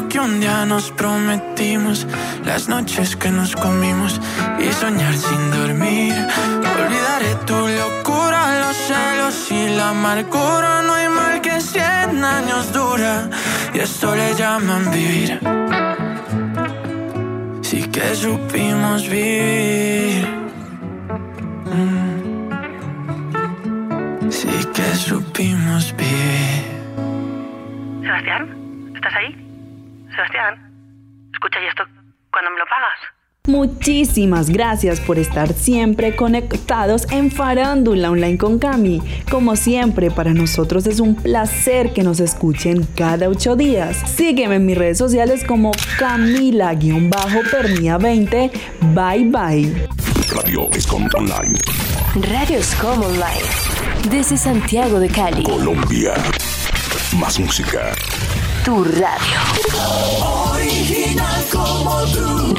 que 0.06 0.20
un 0.20 0.38
día 0.38 0.64
nos 0.64 0.92
prometimos, 0.92 2.06
las 2.44 2.68
noches 2.68 3.16
que 3.16 3.30
nos 3.30 3.56
comimos 3.56 4.20
y 4.60 4.70
soñar 4.72 5.14
sin 5.14 5.50
dormir. 5.50 6.14
Olvidaré 6.76 7.34
tu 7.46 7.58
locura, 7.66 8.60
los 8.60 8.76
celos 8.76 9.50
y 9.50 9.68
la 9.76 9.88
amargura. 9.90 10.82
No 10.82 10.94
hay 10.94 11.08
mal 11.08 11.40
que 11.40 11.60
cien 11.60 12.22
años 12.22 12.72
dura 12.72 13.28
y 13.74 13.78
esto 13.80 14.14
le 14.14 14.34
llaman 14.34 14.90
vivir. 14.92 15.40
Sí 17.62 17.82
que 17.88 18.14
supimos 18.14 19.08
vivir. 19.08 20.28
Mm. 21.74 22.50
Sí 24.30 24.54
que 24.74 24.94
supimos 24.94 25.94
vivir. 25.96 26.62
Sebastián, 28.02 28.92
¿estás 28.94 29.14
ahí? 29.16 29.47
Sebastián, 30.18 31.30
escucha, 31.32 31.62
¿y 31.62 31.66
esto 31.66 31.84
cuándo 32.32 32.50
me 32.50 32.58
lo 32.58 32.64
pagas? 32.64 32.98
Muchísimas 33.46 34.50
gracias 34.50 35.00
por 35.00 35.16
estar 35.16 35.52
siempre 35.52 36.16
conectados 36.16 37.08
en 37.12 37.30
Farándula 37.30 38.10
Online 38.10 38.36
con 38.36 38.58
Cami. 38.58 39.00
Como 39.30 39.54
siempre, 39.54 40.10
para 40.10 40.34
nosotros 40.34 40.88
es 40.88 40.98
un 40.98 41.14
placer 41.14 41.92
que 41.92 42.02
nos 42.02 42.18
escuchen 42.18 42.84
cada 42.96 43.28
ocho 43.28 43.54
días. 43.54 43.96
Sígueme 44.10 44.56
en 44.56 44.66
mis 44.66 44.76
redes 44.76 44.98
sociales 44.98 45.44
como 45.44 45.70
Camila-Pernia20. 46.00 48.50
Bye 48.92 49.30
bye. 49.30 49.86
Radio 50.34 50.68
Escom 50.72 51.08
Online. 51.14 51.56
Radio 52.28 52.60
Scom 52.60 53.04
Online. 53.04 53.46
Desde 54.10 54.36
Santiago 54.36 54.98
de 54.98 55.10
Cali. 55.10 55.44
Colombia. 55.44 56.14
Más 57.16 57.38
música. 57.38 57.92
Tu 58.64 58.84
radio. 58.84 59.38
Original 60.52 61.44
como 61.50 62.00
tú. 62.12 62.54